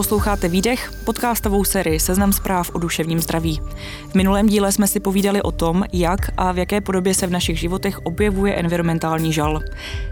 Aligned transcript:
Posloucháte 0.00 0.48
Výdech, 0.48 0.92
podcastovou 1.04 1.64
sérii 1.64 2.00
Seznam 2.00 2.32
zpráv 2.32 2.70
o 2.74 2.78
duševním 2.78 3.20
zdraví. 3.20 3.60
V 4.10 4.14
minulém 4.14 4.46
díle 4.46 4.72
jsme 4.72 4.86
si 4.86 5.00
povídali 5.00 5.42
o 5.42 5.52
tom, 5.52 5.84
jak 5.92 6.20
a 6.36 6.52
v 6.52 6.58
jaké 6.58 6.80
podobě 6.80 7.14
se 7.14 7.26
v 7.26 7.30
našich 7.30 7.60
životech 7.60 7.98
objevuje 7.98 8.54
environmentální 8.54 9.32
žal. 9.32 9.60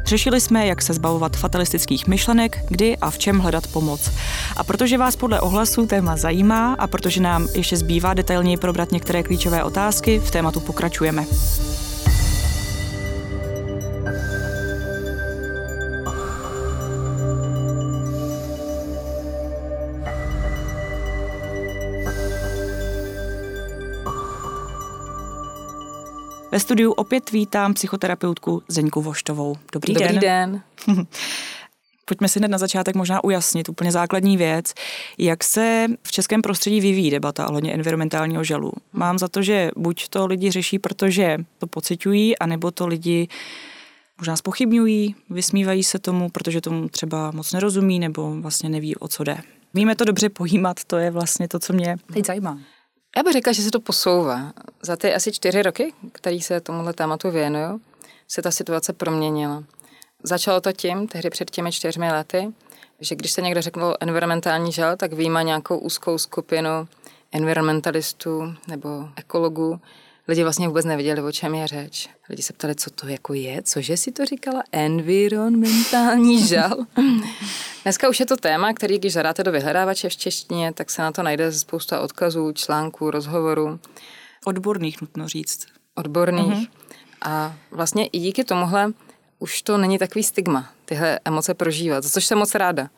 Řešili 0.05 0.41
jsme, 0.41 0.67
jak 0.67 0.83
se 0.83 0.95
zbavovat 0.95 1.37
fatalistických 1.37 2.07
myšlenek, 2.07 2.59
kdy 2.69 2.97
a 2.97 3.11
v 3.11 3.19
čem 3.19 3.39
hledat 3.39 3.67
pomoc. 3.67 4.11
A 4.57 4.65
protože 4.65 4.99
vás 4.99 5.17
podle 5.17 5.41
ohlasu 5.41 5.87
téma 5.87 6.17
zajímá 6.17 6.75
a 6.75 6.87
protože 6.87 7.21
nám 7.21 7.49
ještě 7.55 7.77
zbývá 7.77 8.15
detailněji 8.15 8.57
probrat 8.57 8.93
některé 8.93 9.23
klíčové 9.23 9.65
otázky, 9.65 10.19
v 10.19 10.31
tématu 10.31 10.61
pokračujeme. 10.61 11.27
Ve 26.59 26.63
studiu 26.63 26.93
opět 26.93 27.33
vítám 27.33 27.75
psychoterapeutku 27.75 28.63
Zeňku 28.69 29.03
Voštovou. 29.03 29.57
Dobrý, 29.73 29.95
Dobrý 29.95 30.19
den. 30.19 30.21
den. 30.21 30.63
Pojďme 32.05 32.29
si 32.29 32.39
hned 32.39 32.49
na 32.49 32.59
začátek 32.59 32.97
možná 32.97 33.25
ujasnit 33.25 33.69
úplně 33.69 33.93
základní 33.93 34.37
věc, 34.37 34.75
jak 35.19 35.45
se 35.45 35.87
v 36.03 36.13
českém 36.13 36.43
prostředí 36.43 36.81
vyvíjí 36.81 37.11
debata 37.11 37.49
ohledně 37.49 37.75
environmentálního 37.75 38.45
žalu. 38.45 38.73
Mám 38.93 39.19
za 39.19 39.29
to, 39.29 39.43
že 39.43 39.71
buď 39.77 40.09
to 40.09 40.27
lidi 40.27 40.51
řeší, 40.51 40.79
protože 40.79 41.39
to 41.59 41.67
pociťují, 41.67 42.39
anebo 42.39 42.71
to 42.71 42.87
lidi 42.87 43.29
možná 44.19 44.37
spochybňují, 44.37 45.15
vysmívají 45.31 45.85
se 45.85 45.99
tomu, 45.99 46.29
protože 46.31 46.61
tomu 46.61 46.89
třeba 46.89 47.31
moc 47.31 47.53
nerozumí 47.53 47.99
nebo 47.99 48.41
vlastně 48.41 48.69
neví, 48.69 48.97
o 48.97 49.09
co 49.09 49.25
jde. 49.25 49.39
Víme 49.75 49.97
to 49.97 50.05
dobře 50.05 50.29
pojímat, 50.29 50.85
to 50.85 50.97
je 50.97 51.11
vlastně 51.11 51.49
to, 51.49 51.59
co 51.59 51.73
mě 51.73 51.97
teď 52.13 52.27
zajímá. 52.27 52.59
Já 53.19 53.25
bych 53.25 53.33
řekla, 53.33 53.53
že 53.53 53.63
se 53.63 53.71
to 53.71 53.81
posouvá. 53.81 54.53
Za 54.83 54.97
ty 54.97 55.15
asi 55.15 55.33
čtyři 55.33 55.63
roky, 55.63 55.93
který 56.13 56.41
se 56.41 56.61
tomuhle 56.61 56.93
tématu 56.93 57.31
věnuju, 57.31 57.81
se 58.29 58.43
ta 58.43 58.51
situace 58.51 58.93
proměnila. 58.93 59.65
Začalo 60.23 60.61
to 60.61 60.73
tím, 60.73 61.09
tehdy 61.09 61.31
před 61.31 61.51
těmi 61.51 61.73
čtyřmi 61.73 62.13
lety, 62.13 62.53
že 63.01 63.15
když 63.15 63.33
se 63.33 63.43
někdo 63.43 63.63
řekl 63.63 63.95
environmentální 64.01 64.73
žal, 64.73 64.97
tak 64.97 65.13
výjima 65.13 65.43
nějakou 65.43 65.79
úzkou 65.79 66.19
skupinu 66.19 66.89
environmentalistů 67.33 68.55
nebo 68.69 69.09
ekologů, 69.17 69.81
lidi 70.29 70.43
vlastně 70.43 70.69
vůbec 70.69 70.85
nevěděli, 70.87 71.23
o 71.23 71.33
čem 71.33 71.55
je 71.55 71.67
řeč. 71.67 72.09
Lidi 72.29 72.43
se 72.43 72.53
ptali, 72.53 72.75
co 72.75 72.91
to 72.91 73.09
jako 73.09 73.35
je, 73.35 73.63
cože 73.63 73.97
si 73.97 74.13
to 74.13 74.25
říkala, 74.25 74.63
environmentální 74.73 76.47
žal. 76.49 76.77
Dneska 77.83 78.09
už 78.09 78.21
je 78.21 78.27
to 78.27 78.37
téma, 78.37 78.73
který, 78.73 78.99
když 78.99 79.13
zadáte 79.13 79.45
do 79.45 79.53
vyhledávače 79.53 80.09
v 80.09 80.17
češtině, 80.17 80.73
tak 80.73 80.91
se 80.91 81.03
na 81.03 81.13
to 81.13 81.23
najde 81.23 81.53
spousta 81.53 82.01
odkazů, 82.01 82.53
článků, 82.53 83.11
rozhovorů. 83.11 83.81
Odborných, 84.45 85.01
nutno 85.01 85.29
říct. 85.29 85.67
Odborných. 85.95 86.53
Uh-huh. 86.53 86.69
A 87.23 87.57
vlastně 87.71 88.07
i 88.07 88.19
díky 88.19 88.45
tomuhle 88.45 88.93
už 89.39 89.63
to 89.63 89.79
není 89.79 89.99
takový 89.99 90.23
stigma, 90.23 90.73
tyhle 90.85 91.21
emoce 91.25 91.55
prožívat, 91.55 92.05
za 92.05 92.11
což 92.11 92.25
jsem 92.25 92.39
moc 92.39 92.55
ráda. 92.55 92.91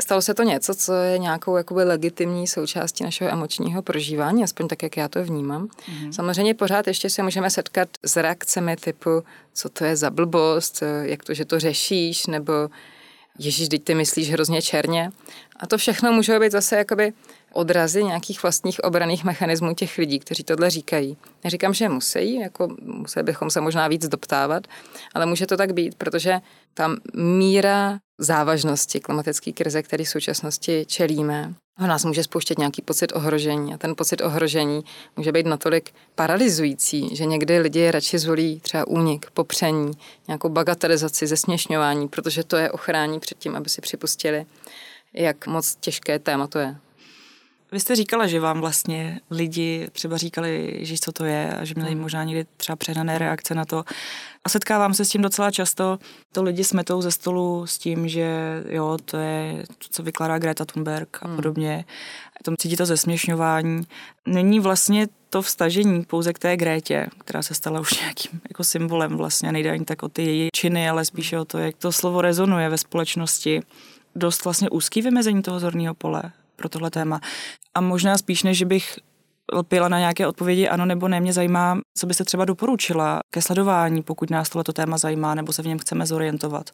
Stalo 0.00 0.22
se 0.22 0.34
to 0.34 0.42
něco, 0.42 0.74
co 0.74 0.94
je 0.94 1.18
nějakou 1.18 1.56
jakoby 1.56 1.84
legitimní 1.84 2.46
součástí 2.46 3.04
našeho 3.04 3.30
emočního 3.30 3.82
prožívání, 3.82 4.44
aspoň 4.44 4.68
tak, 4.68 4.82
jak 4.82 4.96
já 4.96 5.08
to 5.08 5.24
vnímám. 5.24 5.66
Mm-hmm. 5.66 6.10
Samozřejmě 6.10 6.54
pořád 6.54 6.86
ještě 6.86 7.10
se 7.10 7.22
můžeme 7.22 7.50
setkat 7.50 7.88
s 8.02 8.16
reakcemi 8.16 8.76
typu, 8.76 9.22
co 9.52 9.68
to 9.68 9.84
je 9.84 9.96
za 9.96 10.10
blbost, 10.10 10.82
jak 11.02 11.24
to, 11.24 11.34
že 11.34 11.44
to 11.44 11.60
řešíš, 11.60 12.26
nebo 12.26 12.52
Ježíš, 13.38 13.68
teď 13.68 13.84
ty 13.84 13.94
myslíš 13.94 14.30
hrozně 14.30 14.62
černě. 14.62 15.10
A 15.56 15.66
to 15.66 15.78
všechno 15.78 16.12
může 16.12 16.38
být 16.38 16.52
zase 16.52 16.76
jakoby 16.76 17.12
odrazy 17.52 18.04
nějakých 18.04 18.42
vlastních 18.42 18.84
obraných 18.84 19.24
mechanismů 19.24 19.74
těch 19.74 19.98
lidí, 19.98 20.18
kteří 20.18 20.44
tohle 20.44 20.70
říkají. 20.70 21.16
Neříkám, 21.44 21.74
že 21.74 21.88
musí, 21.88 22.40
jako 22.40 22.68
museli 22.82 23.22
bychom 23.22 23.50
se 23.50 23.60
možná 23.60 23.88
víc 23.88 24.08
doptávat, 24.08 24.66
ale 25.14 25.26
může 25.26 25.46
to 25.46 25.56
tak 25.56 25.72
být, 25.72 25.94
protože 25.94 26.40
tam 26.74 26.96
míra 27.14 27.98
závažnosti 28.18 29.00
klimatické 29.00 29.52
krize, 29.52 29.82
který 29.82 30.04
v 30.04 30.08
současnosti 30.08 30.84
čelíme, 30.88 31.54
v 31.78 31.86
nás 31.86 32.04
může 32.04 32.22
spouštět 32.22 32.58
nějaký 32.58 32.82
pocit 32.82 33.12
ohrožení 33.12 33.74
a 33.74 33.78
ten 33.78 33.94
pocit 33.96 34.20
ohrožení 34.20 34.84
může 35.16 35.32
být 35.32 35.46
natolik 35.46 35.94
paralizující, 36.14 37.16
že 37.16 37.24
někdy 37.24 37.58
lidi 37.58 37.90
radši 37.90 38.18
zvolí 38.18 38.60
třeba 38.60 38.86
únik, 38.86 39.30
popření, 39.30 39.92
nějakou 40.28 40.48
bagatelizaci, 40.48 41.26
zesměšňování, 41.26 42.08
protože 42.08 42.44
to 42.44 42.56
je 42.56 42.70
ochrání 42.70 43.20
před 43.20 43.38
tím, 43.38 43.56
aby 43.56 43.68
si 43.68 43.80
připustili, 43.80 44.46
jak 45.14 45.46
moc 45.46 45.76
těžké 45.80 46.18
téma 46.18 46.46
to 46.46 46.58
je. 46.58 46.76
Vy 47.72 47.80
jste 47.80 47.96
říkala, 47.96 48.26
že 48.26 48.40
vám 48.40 48.60
vlastně 48.60 49.20
lidi 49.30 49.88
třeba 49.92 50.16
říkali, 50.16 50.78
že 50.80 50.94
co 51.00 51.12
to 51.12 51.24
je 51.24 51.56
a 51.56 51.64
že 51.64 51.74
měli 51.76 51.92
hmm. 51.92 52.00
možná 52.00 52.24
někdy 52.24 52.46
třeba 52.56 52.76
přehnané 52.76 53.18
reakce 53.18 53.54
na 53.54 53.64
to. 53.64 53.84
A 54.44 54.48
setkávám 54.48 54.94
se 54.94 55.04
s 55.04 55.08
tím 55.08 55.22
docela 55.22 55.50
často. 55.50 55.98
To 56.32 56.42
lidi 56.42 56.64
smetou 56.64 57.02
ze 57.02 57.10
stolu 57.10 57.66
s 57.66 57.78
tím, 57.78 58.08
že 58.08 58.62
jo, 58.68 58.98
to 59.04 59.16
je 59.16 59.64
to, 59.78 59.86
co 59.90 60.02
vykládá 60.02 60.38
Greta 60.38 60.64
Thunberg 60.64 61.18
a 61.22 61.26
hmm. 61.26 61.36
podobně. 61.36 61.84
Tam 62.42 62.54
cítí 62.58 62.76
to 62.76 62.86
zesměšňování. 62.86 63.82
Není 64.26 64.60
vlastně 64.60 65.08
to 65.30 65.42
vstažení 65.42 66.04
pouze 66.04 66.32
k 66.32 66.38
té 66.38 66.56
Grétě, 66.56 67.06
která 67.18 67.42
se 67.42 67.54
stala 67.54 67.80
už 67.80 68.00
nějakým 68.00 68.40
jako 68.48 68.64
symbolem 68.64 69.16
vlastně. 69.16 69.52
Nejde 69.52 69.70
ani 69.70 69.84
tak 69.84 70.02
o 70.02 70.08
ty 70.08 70.22
její 70.22 70.48
činy, 70.52 70.88
ale 70.88 71.04
spíše 71.04 71.38
o 71.38 71.44
to, 71.44 71.58
jak 71.58 71.76
to 71.76 71.92
slovo 71.92 72.20
rezonuje 72.20 72.68
ve 72.68 72.78
společnosti. 72.78 73.62
Dost 74.14 74.44
vlastně 74.44 74.70
úzký 74.70 75.02
vymezení 75.02 75.42
toho 75.42 75.60
zorného 75.60 75.94
pole 75.94 76.22
pro 76.56 76.68
tohle 76.68 76.90
téma. 76.90 77.20
A 77.74 77.80
možná 77.80 78.18
spíš, 78.18 78.42
než 78.42 78.62
bych 78.62 78.98
lpěla 79.52 79.88
na 79.88 79.98
nějaké 79.98 80.26
odpovědi 80.26 80.68
ano 80.68 80.86
nebo 80.86 81.08
ne, 81.08 81.20
mě 81.20 81.32
zajímá, 81.32 81.78
co 81.98 82.06
byste 82.06 82.24
třeba 82.24 82.44
doporučila 82.44 83.20
ke 83.30 83.42
sledování, 83.42 84.02
pokud 84.02 84.30
nás 84.30 84.48
tohleto 84.48 84.72
téma 84.72 84.98
zajímá 84.98 85.34
nebo 85.34 85.52
se 85.52 85.62
v 85.62 85.66
něm 85.66 85.78
chceme 85.78 86.06
zorientovat. 86.06 86.70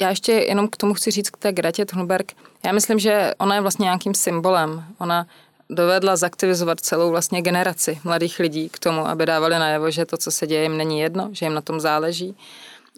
Já 0.00 0.10
ještě 0.10 0.32
jenom 0.32 0.68
k 0.68 0.76
tomu 0.76 0.94
chci 0.94 1.10
říct 1.10 1.30
k 1.30 1.36
té 1.36 1.52
Gretě 1.52 1.84
Thunberg. 1.84 2.32
Já 2.64 2.72
myslím, 2.72 2.98
že 2.98 3.34
ona 3.38 3.54
je 3.54 3.60
vlastně 3.60 3.84
nějakým 3.84 4.14
symbolem. 4.14 4.84
Ona 4.98 5.26
dovedla 5.70 6.16
zaktivizovat 6.16 6.80
celou 6.80 7.10
vlastně 7.10 7.42
generaci 7.42 8.00
mladých 8.04 8.38
lidí 8.38 8.68
k 8.68 8.78
tomu, 8.78 9.08
aby 9.08 9.26
dávali 9.26 9.58
najevo, 9.58 9.90
že 9.90 10.06
to, 10.06 10.16
co 10.16 10.30
se 10.30 10.46
děje, 10.46 10.62
jim 10.62 10.76
není 10.76 11.00
jedno, 11.00 11.28
že 11.32 11.46
jim 11.46 11.54
na 11.54 11.60
tom 11.60 11.80
záleží 11.80 12.36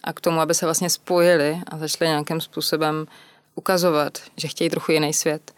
a 0.04 0.12
k 0.12 0.20
tomu, 0.20 0.40
aby 0.40 0.54
se 0.54 0.66
vlastně 0.66 0.90
spojili 0.90 1.60
a 1.66 1.78
začali 1.78 2.08
nějakým 2.08 2.40
způsobem 2.40 3.06
ukazovat, 3.54 4.18
že 4.36 4.48
chtějí 4.48 4.70
trochu 4.70 4.92
jiný 4.92 5.12
svět 5.12 5.52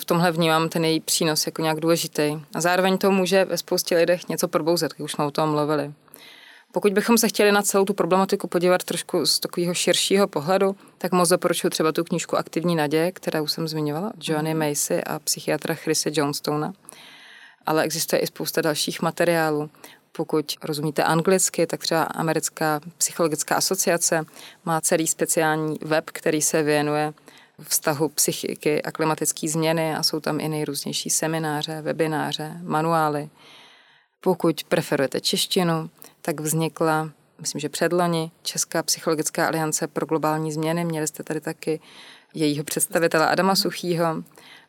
v 0.00 0.04
tomhle 0.04 0.32
vnímám 0.32 0.68
ten 0.68 0.84
její 0.84 1.00
přínos 1.00 1.46
jako 1.46 1.62
nějak 1.62 1.80
důležitý. 1.80 2.40
A 2.54 2.60
zároveň 2.60 2.98
to 2.98 3.10
může 3.10 3.44
ve 3.44 3.58
spoustě 3.58 3.96
lidech 3.96 4.28
něco 4.28 4.48
probouzet, 4.48 4.92
jak 4.92 5.00
už 5.00 5.12
jsme 5.12 5.24
o 5.24 5.30
tom 5.30 5.50
mluvili. 5.50 5.92
Pokud 6.72 6.92
bychom 6.92 7.18
se 7.18 7.28
chtěli 7.28 7.52
na 7.52 7.62
celou 7.62 7.84
tu 7.84 7.94
problematiku 7.94 8.46
podívat 8.46 8.84
trošku 8.84 9.26
z 9.26 9.38
takového 9.38 9.74
širšího 9.74 10.28
pohledu, 10.28 10.76
tak 10.98 11.12
moc 11.12 11.28
doporučuji 11.28 11.70
třeba 11.70 11.92
tu 11.92 12.04
knížku 12.04 12.36
Aktivní 12.36 12.76
naděje, 12.76 13.12
kterou 13.12 13.46
jsem 13.46 13.68
zmiňovala, 13.68 14.12
Joanny 14.22 14.54
Macy 14.54 15.04
a 15.04 15.18
psychiatra 15.18 15.74
Chrisse 15.74 16.10
Johnstona. 16.12 16.72
Ale 17.66 17.82
existuje 17.82 18.20
i 18.20 18.26
spousta 18.26 18.60
dalších 18.60 19.02
materiálů. 19.02 19.70
Pokud 20.12 20.52
rozumíte 20.62 21.04
anglicky, 21.04 21.66
tak 21.66 21.80
třeba 21.80 22.02
Americká 22.02 22.80
psychologická 22.98 23.54
asociace 23.54 24.24
má 24.64 24.80
celý 24.80 25.06
speciální 25.06 25.78
web, 25.82 26.04
který 26.10 26.42
se 26.42 26.62
věnuje 26.62 27.12
vztahu 27.62 28.08
psychiky 28.08 28.82
a 28.82 28.92
klimatické 28.92 29.48
změny 29.48 29.94
a 29.94 30.02
jsou 30.02 30.20
tam 30.20 30.40
i 30.40 30.48
nejrůznější 30.48 31.10
semináře, 31.10 31.82
webináře, 31.82 32.56
manuály. 32.62 33.30
Pokud 34.20 34.64
preferujete 34.64 35.20
češtinu, 35.20 35.90
tak 36.22 36.40
vznikla, 36.40 37.10
myslím, 37.40 37.60
že 37.60 37.68
předloni, 37.68 38.30
Česká 38.42 38.82
psychologická 38.82 39.46
aliance 39.46 39.86
pro 39.86 40.06
globální 40.06 40.52
změny. 40.52 40.84
Měli 40.84 41.06
jste 41.06 41.22
tady 41.22 41.40
taky 41.40 41.80
jejího 42.34 42.64
představitele 42.64 43.28
Adama 43.28 43.54
Suchýho. 43.54 44.22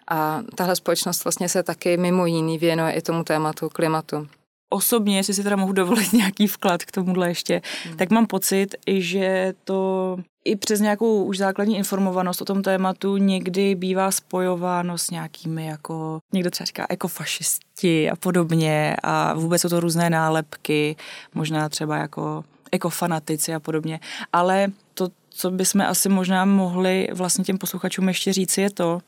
A 0.07 0.44
tahle 0.56 0.75
společnost 0.75 1.24
vlastně 1.24 1.50
se 1.50 1.63
taky 1.63 1.98
mimo 1.98 2.25
jiný 2.25 2.57
věnuje 2.57 2.94
i 2.94 3.01
tomu 3.01 3.24
tématu 3.24 3.69
klimatu 3.69 4.28
osobně, 4.74 5.18
jestli 5.18 5.34
si 5.34 5.44
teda 5.44 5.56
mohu 5.56 5.74
dovolit 5.74 6.13
nějaký 6.13 6.48
vklad 6.48 6.84
k 6.84 6.92
tomuhle 6.92 7.28
ještě, 7.28 7.62
hmm. 7.84 7.98
tak 7.98 8.10
mám 8.10 8.28
pocit, 8.28 8.75
že 8.88 9.54
to 9.63 10.18
i 10.45 10.56
přes 10.56 10.80
nějakou 10.80 11.24
už 11.24 11.38
základní 11.38 11.78
informovanost 11.78 12.42
o 12.42 12.45
tom 12.45 12.62
tématu 12.62 13.18
někdy 13.18 13.75
bývá 13.75 14.12
spojováno 14.12 14.98
s 14.98 15.10
nějakými 15.10 15.66
jako, 15.66 16.19
někdo 16.34 16.51
třeba 16.51 16.66
říká 16.66 16.86
ekofašisti 16.90 18.10
a 18.10 18.16
podobně 18.16 18.95
a 19.04 19.34
vůbec 19.34 19.62
jsou 19.62 19.69
to 19.69 19.80
různé 19.80 20.10
nálepky, 20.10 20.95
možná 21.34 21.69
třeba 21.69 21.98
jako 21.98 22.44
ekofanatici 22.72 23.54
a 23.54 23.60
podobně. 23.60 24.00
Ale 24.34 24.68
to, 24.94 25.10
co 25.30 25.51
bychom 25.51 25.81
asi 25.81 26.10
možná 26.10 26.46
mohli 26.46 27.07
vlastně 27.13 27.44
těm 27.44 27.57
posluchačům 27.57 28.07
ještě 28.07 28.34
říci, 28.34 28.62
je 28.62 28.69
to, 28.69 29.00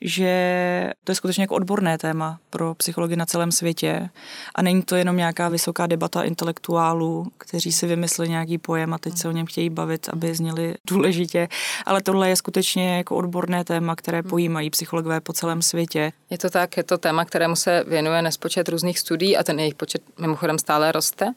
že 0.00 0.92
to 1.04 1.12
je 1.12 1.16
skutečně 1.16 1.42
jako 1.42 1.54
odborné 1.54 1.98
téma 1.98 2.38
pro 2.50 2.74
psychologii 2.74 3.16
na 3.16 3.26
celém 3.26 3.52
světě. 3.52 4.10
A 4.54 4.62
není 4.62 4.82
to 4.82 4.96
jenom 4.96 5.16
nějaká 5.16 5.48
vysoká 5.48 5.86
debata 5.86 6.22
intelektuálů, 6.22 7.26
kteří 7.38 7.72
si 7.72 7.86
vymysleli 7.86 8.28
nějaký 8.30 8.58
pojem 8.58 8.94
a 8.94 8.98
teď 8.98 9.18
se 9.18 9.28
o 9.28 9.32
něm 9.32 9.46
chtějí 9.46 9.70
bavit, 9.70 10.08
aby 10.12 10.34
zněli 10.34 10.74
důležitě, 10.90 11.48
ale 11.86 12.02
tohle 12.02 12.28
je 12.28 12.36
skutečně 12.36 12.96
jako 12.96 13.16
odborné 13.16 13.64
téma, 13.64 13.96
které 13.96 14.22
pojímají 14.22 14.70
psychologové 14.70 15.20
po 15.20 15.32
celém 15.32 15.62
světě. 15.62 16.12
Je 16.30 16.38
to 16.38 16.50
tak, 16.50 16.76
je 16.76 16.82
to 16.82 16.98
téma, 16.98 17.24
kterému 17.24 17.56
se 17.56 17.84
věnuje 17.88 18.22
nespočet 18.22 18.68
různých 18.68 18.98
studií 18.98 19.36
a 19.36 19.42
ten 19.42 19.58
jejich 19.58 19.74
počet 19.74 20.02
mimochodem 20.18 20.58
stále 20.58 20.92
roste 20.92 21.32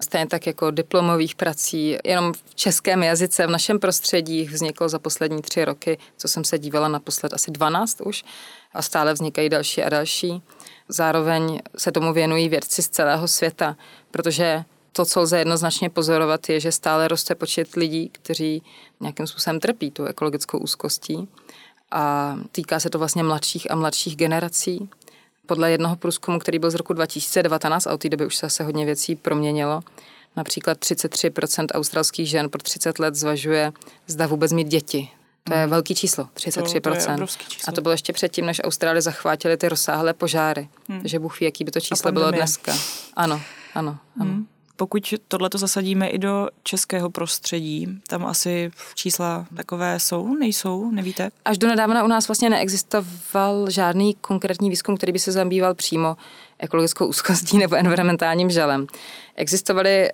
stejně 0.00 0.26
tak 0.26 0.46
jako 0.46 0.70
diplomových 0.70 1.34
prací. 1.34 1.96
Jenom 2.04 2.32
v 2.32 2.54
českém 2.54 3.02
jazyce 3.02 3.46
v 3.46 3.50
našem 3.50 3.78
prostředí 3.78 4.44
vzniklo 4.44 4.88
za 4.88 4.98
poslední 4.98 5.42
tři 5.42 5.64
roky, 5.64 5.98
co 6.16 6.28
jsem 6.28 6.44
se 6.44 6.58
dívala 6.58 6.88
naposled, 6.88 7.32
asi 7.32 7.50
12 7.50 8.00
už 8.00 8.24
a 8.74 8.82
stále 8.82 9.12
vznikají 9.12 9.48
další 9.48 9.82
a 9.82 9.88
další. 9.88 10.42
Zároveň 10.88 11.60
se 11.78 11.92
tomu 11.92 12.12
věnují 12.12 12.48
vědci 12.48 12.82
z 12.82 12.88
celého 12.88 13.28
světa, 13.28 13.76
protože 14.10 14.64
to, 14.92 15.04
co 15.04 15.20
lze 15.20 15.38
jednoznačně 15.38 15.90
pozorovat, 15.90 16.48
je, 16.48 16.60
že 16.60 16.72
stále 16.72 17.08
roste 17.08 17.34
počet 17.34 17.74
lidí, 17.74 18.08
kteří 18.08 18.62
nějakým 19.00 19.26
způsobem 19.26 19.60
trpí 19.60 19.90
tu 19.90 20.04
ekologickou 20.04 20.58
úzkostí. 20.58 21.28
A 21.90 22.36
týká 22.52 22.80
se 22.80 22.90
to 22.90 22.98
vlastně 22.98 23.22
mladších 23.22 23.70
a 23.70 23.74
mladších 23.74 24.16
generací. 24.16 24.88
Podle 25.46 25.70
jednoho 25.70 25.96
průzkumu, 25.96 26.38
který 26.38 26.58
byl 26.58 26.70
z 26.70 26.74
roku 26.74 26.92
2019, 26.92 27.86
a 27.86 27.92
od 27.92 28.00
té 28.00 28.08
doby 28.08 28.26
už 28.26 28.36
se 28.36 28.46
zase 28.46 28.64
hodně 28.64 28.84
věcí 28.86 29.16
proměnilo, 29.16 29.80
například 30.36 30.78
33% 30.78 31.66
australských 31.72 32.28
žen 32.28 32.48
pro 32.50 32.62
30 32.62 32.98
let 32.98 33.14
zvažuje, 33.14 33.72
zda 34.06 34.26
vůbec 34.26 34.52
mít 34.52 34.68
děti. 34.68 35.08
To 35.44 35.54
je 35.54 35.60
hmm. 35.60 35.70
velký 35.70 35.94
číslo, 35.94 36.28
33%. 36.36 36.80
To, 36.80 36.90
to 37.16 37.22
je 37.22 37.26
číslo. 37.48 37.68
A 37.68 37.72
to 37.72 37.80
bylo 37.80 37.92
ještě 37.92 38.12
předtím, 38.12 38.46
než 38.46 38.60
Austrálie 38.64 39.02
zachvátily 39.02 39.56
ty 39.56 39.68
rozsáhlé 39.68 40.12
požáry. 40.12 40.68
Hmm. 40.88 41.00
Takže 41.00 41.18
Bůh 41.18 41.40
ví, 41.40 41.44
jaký 41.44 41.64
by 41.64 41.70
to 41.70 41.80
číslo 41.80 42.12
bylo 42.12 42.30
dneska. 42.30 42.72
Ano, 43.14 43.40
ano, 43.74 43.98
ano. 44.20 44.30
Hmm. 44.30 44.46
Pokud 44.76 45.14
tohle 45.28 45.50
to 45.50 45.58
zasadíme 45.58 46.08
i 46.08 46.18
do 46.18 46.48
českého 46.62 47.10
prostředí, 47.10 48.00
tam 48.08 48.26
asi 48.26 48.70
čísla 48.94 49.46
takové 49.56 50.00
jsou, 50.00 50.34
nejsou, 50.34 50.90
nevíte? 50.90 51.30
Až 51.44 51.58
do 51.58 51.68
nedávna 51.68 52.04
u 52.04 52.06
nás 52.06 52.28
vlastně 52.28 52.50
neexistoval 52.50 53.70
žádný 53.70 54.14
konkrétní 54.14 54.70
výzkum, 54.70 54.96
který 54.96 55.12
by 55.12 55.18
se 55.18 55.32
zabýval 55.32 55.74
přímo 55.74 56.16
ekologickou 56.58 57.06
úzkostí 57.06 57.58
nebo 57.58 57.76
environmentálním 57.76 58.50
žalem. 58.50 58.86
Existovaly 59.34 60.10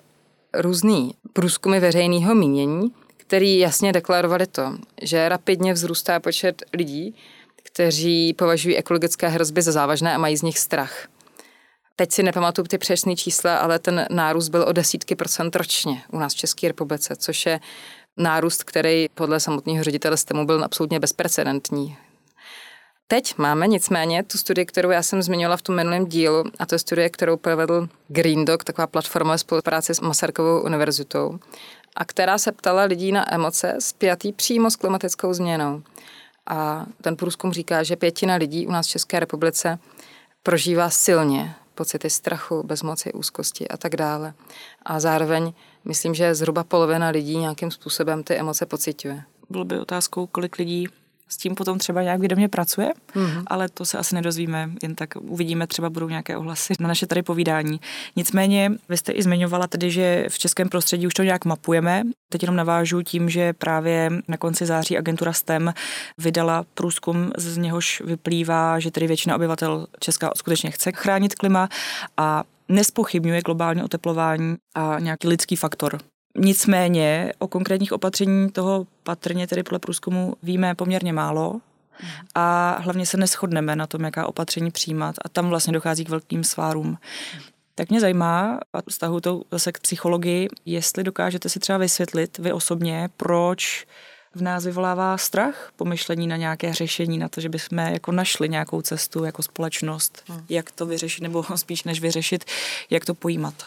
různý 0.53 1.13
průzkumy 1.33 1.79
veřejného 1.79 2.35
mínění, 2.35 2.91
který 3.17 3.59
jasně 3.59 3.93
deklarovali 3.93 4.47
to, 4.47 4.77
že 5.01 5.29
rapidně 5.29 5.73
vzrůstá 5.73 6.19
počet 6.19 6.63
lidí, 6.73 7.15
kteří 7.63 8.33
považují 8.33 8.77
ekologické 8.77 9.27
hrozby 9.27 9.61
za 9.61 9.71
závažné 9.71 10.13
a 10.15 10.17
mají 10.17 10.37
z 10.37 10.41
nich 10.41 10.59
strach. 10.59 11.07
Teď 12.01 12.11
si 12.11 12.23
nepamatuju 12.23 12.65
ty 12.67 12.77
přesné 12.77 13.15
čísla, 13.15 13.57
ale 13.57 13.79
ten 13.79 14.07
nárůst 14.09 14.49
byl 14.49 14.65
o 14.67 14.71
desítky 14.71 15.15
procent 15.15 15.55
ročně 15.55 16.03
u 16.11 16.19
nás 16.19 16.33
v 16.33 16.37
České 16.37 16.67
republice, 16.67 17.15
což 17.15 17.45
je 17.45 17.59
nárůst, 18.17 18.63
který 18.63 19.07
podle 19.13 19.39
samotného 19.39 19.83
ředitele 19.83 20.17
STEMu 20.17 20.45
byl 20.45 20.63
absolutně 20.63 20.99
bezprecedentní. 20.99 21.97
Teď 23.07 23.37
máme 23.37 23.67
nicméně 23.67 24.23
tu 24.23 24.37
studii, 24.37 24.65
kterou 24.65 24.89
já 24.89 25.03
jsem 25.03 25.21
zmiňovala 25.21 25.57
v 25.57 25.61
tom 25.61 25.75
minulém 25.75 26.05
dílu, 26.05 26.43
a 26.59 26.65
to 26.65 26.75
je 26.75 26.79
studie, 26.79 27.09
kterou 27.09 27.37
provedl 27.37 27.87
Green 28.07 28.45
Dog, 28.45 28.63
taková 28.63 28.87
platforma 28.87 29.31
ve 29.31 29.37
spolupráci 29.37 29.95
s 29.95 30.01
Masarykovou 30.01 30.61
univerzitou, 30.61 31.39
a 31.95 32.05
která 32.05 32.37
se 32.37 32.51
ptala 32.51 32.83
lidí 32.83 33.11
na 33.11 33.33
emoce 33.33 33.75
spjatý 33.79 34.33
přímo 34.33 34.71
s 34.71 34.75
klimatickou 34.75 35.33
změnou. 35.33 35.83
A 36.49 36.85
ten 37.01 37.15
průzkum 37.15 37.53
říká, 37.53 37.83
že 37.83 37.95
pětina 37.95 38.35
lidí 38.35 38.67
u 38.67 38.71
nás 38.71 38.87
v 38.87 38.89
České 38.89 39.19
republice 39.19 39.79
prožívá 40.43 40.89
silně 40.89 41.55
pocity 41.81 42.09
strachu, 42.09 42.63
bezmoci, 42.63 43.13
úzkosti 43.13 43.67
a 43.67 43.77
tak 43.77 43.95
dále. 43.95 44.33
A 44.85 44.99
zároveň 44.99 45.53
myslím, 45.85 46.13
že 46.13 46.35
zhruba 46.35 46.63
polovina 46.63 47.09
lidí 47.09 47.37
nějakým 47.37 47.71
způsobem 47.71 48.23
ty 48.23 48.35
emoce 48.35 48.65
pociťuje. 48.65 49.23
Bylo 49.49 49.65
by 49.65 49.79
otázkou, 49.79 50.27
kolik 50.27 50.57
lidí 50.57 50.87
s 51.31 51.37
tím 51.37 51.55
potom 51.55 51.79
třeba 51.79 52.01
nějak 52.01 52.19
vědomě 52.19 52.49
pracuje, 52.49 52.91
mm-hmm. 53.13 53.43
ale 53.47 53.69
to 53.69 53.85
se 53.85 53.97
asi 53.97 54.15
nedozvíme, 54.15 54.69
jen 54.83 54.95
tak 54.95 55.09
uvidíme, 55.21 55.67
třeba 55.67 55.89
budou 55.89 56.09
nějaké 56.09 56.37
ohlasy 56.37 56.73
na 56.79 56.87
naše 56.87 57.07
tady 57.07 57.23
povídání. 57.23 57.79
Nicméně, 58.15 58.71
vy 58.89 58.97
jste 58.97 59.11
i 59.11 59.23
zmiňovala 59.23 59.67
tedy, 59.67 59.91
že 59.91 60.25
v 60.29 60.39
českém 60.39 60.69
prostředí 60.69 61.07
už 61.07 61.13
to 61.13 61.23
nějak 61.23 61.45
mapujeme. 61.45 62.03
Teď 62.29 62.43
jenom 62.43 62.55
navážu 62.55 63.01
tím, 63.01 63.29
že 63.29 63.53
právě 63.53 64.09
na 64.27 64.37
konci 64.37 64.65
září 64.65 64.97
agentura 64.97 65.33
STEM 65.33 65.73
vydala 66.17 66.65
průzkum, 66.73 67.31
z 67.37 67.57
něhož 67.57 68.01
vyplývá, 68.05 68.79
že 68.79 68.91
tedy 68.91 69.07
většina 69.07 69.35
obyvatel 69.35 69.87
Česka 69.99 70.31
skutečně 70.35 70.71
chce 70.71 70.91
chránit 70.91 71.35
klima 71.35 71.69
a 72.17 72.43
nespochybňuje 72.69 73.41
globální 73.41 73.83
oteplování 73.83 74.55
a 74.75 74.99
nějaký 74.99 75.27
lidský 75.27 75.55
faktor 75.55 75.99
Nicméně 76.35 77.33
o 77.39 77.47
konkrétních 77.47 77.91
opatření 77.91 78.51
toho 78.51 78.87
patrně 79.03 79.47
tedy 79.47 79.63
podle 79.63 79.79
průzkumu 79.79 80.35
víme 80.43 80.75
poměrně 80.75 81.13
málo 81.13 81.61
a 82.35 82.77
hlavně 82.79 83.05
se 83.05 83.17
neschodneme 83.17 83.75
na 83.75 83.87
tom, 83.87 84.03
jaká 84.03 84.27
opatření 84.27 84.71
přijímat 84.71 85.15
a 85.25 85.29
tam 85.29 85.49
vlastně 85.49 85.73
dochází 85.73 86.05
k 86.05 86.09
velkým 86.09 86.43
svárům. 86.43 86.97
Tak 87.75 87.89
mě 87.89 87.99
zajímá, 87.99 88.59
a 88.73 88.81
vztahu 88.89 89.21
to 89.21 89.41
zase 89.51 89.71
k 89.71 89.79
psychologii, 89.79 90.47
jestli 90.65 91.03
dokážete 91.03 91.49
si 91.49 91.59
třeba 91.59 91.77
vysvětlit 91.77 92.37
vy 92.37 92.53
osobně, 92.53 93.09
proč 93.17 93.85
v 94.35 94.41
nás 94.41 94.65
vyvolává 94.65 95.17
strach, 95.17 95.71
pomyšlení 95.75 96.27
na 96.27 96.37
nějaké 96.37 96.73
řešení, 96.73 97.17
na 97.17 97.29
to, 97.29 97.41
že 97.41 97.49
bychom 97.49 97.77
jako 97.77 98.11
našli 98.11 98.49
nějakou 98.49 98.81
cestu 98.81 99.23
jako 99.23 99.43
společnost, 99.43 100.23
hmm. 100.27 100.45
jak 100.49 100.71
to 100.71 100.85
vyřešit, 100.85 101.21
nebo 101.21 101.43
spíš 101.55 101.83
než 101.83 102.01
vyřešit, 102.01 102.45
jak 102.89 103.05
to 103.05 103.13
pojímat. 103.13 103.65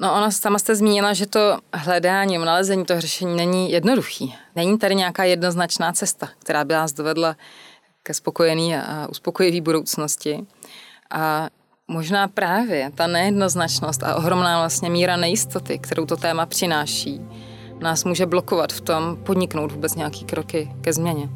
No 0.00 0.14
ona 0.14 0.30
sama 0.30 0.58
jste 0.58 0.76
zmínila, 0.76 1.12
že 1.12 1.26
to 1.26 1.58
hledání, 1.74 2.38
nalezení 2.38 2.84
toho 2.84 3.00
řešení 3.00 3.36
není 3.36 3.72
jednoduchý. 3.72 4.34
Není 4.56 4.78
tady 4.78 4.94
nějaká 4.94 5.24
jednoznačná 5.24 5.92
cesta, 5.92 6.28
která 6.38 6.64
by 6.64 6.74
nás 6.74 6.92
dovedla 6.92 7.36
ke 8.02 8.14
spokojený 8.14 8.76
a 8.76 9.06
uspokojivý 9.10 9.60
budoucnosti. 9.60 10.46
A 11.10 11.48
možná 11.88 12.28
právě 12.28 12.90
ta 12.94 13.06
nejednoznačnost 13.06 14.02
a 14.02 14.16
ohromná 14.16 14.58
vlastně 14.58 14.90
míra 14.90 15.16
nejistoty, 15.16 15.78
kterou 15.78 16.06
to 16.06 16.16
téma 16.16 16.46
přináší, 16.46 17.20
nás 17.80 18.04
může 18.04 18.26
blokovat 18.26 18.72
v 18.72 18.80
tom 18.80 19.16
podniknout 19.16 19.72
vůbec 19.72 19.94
nějaký 19.94 20.24
kroky 20.24 20.72
ke 20.80 20.92
změně. 20.92 21.28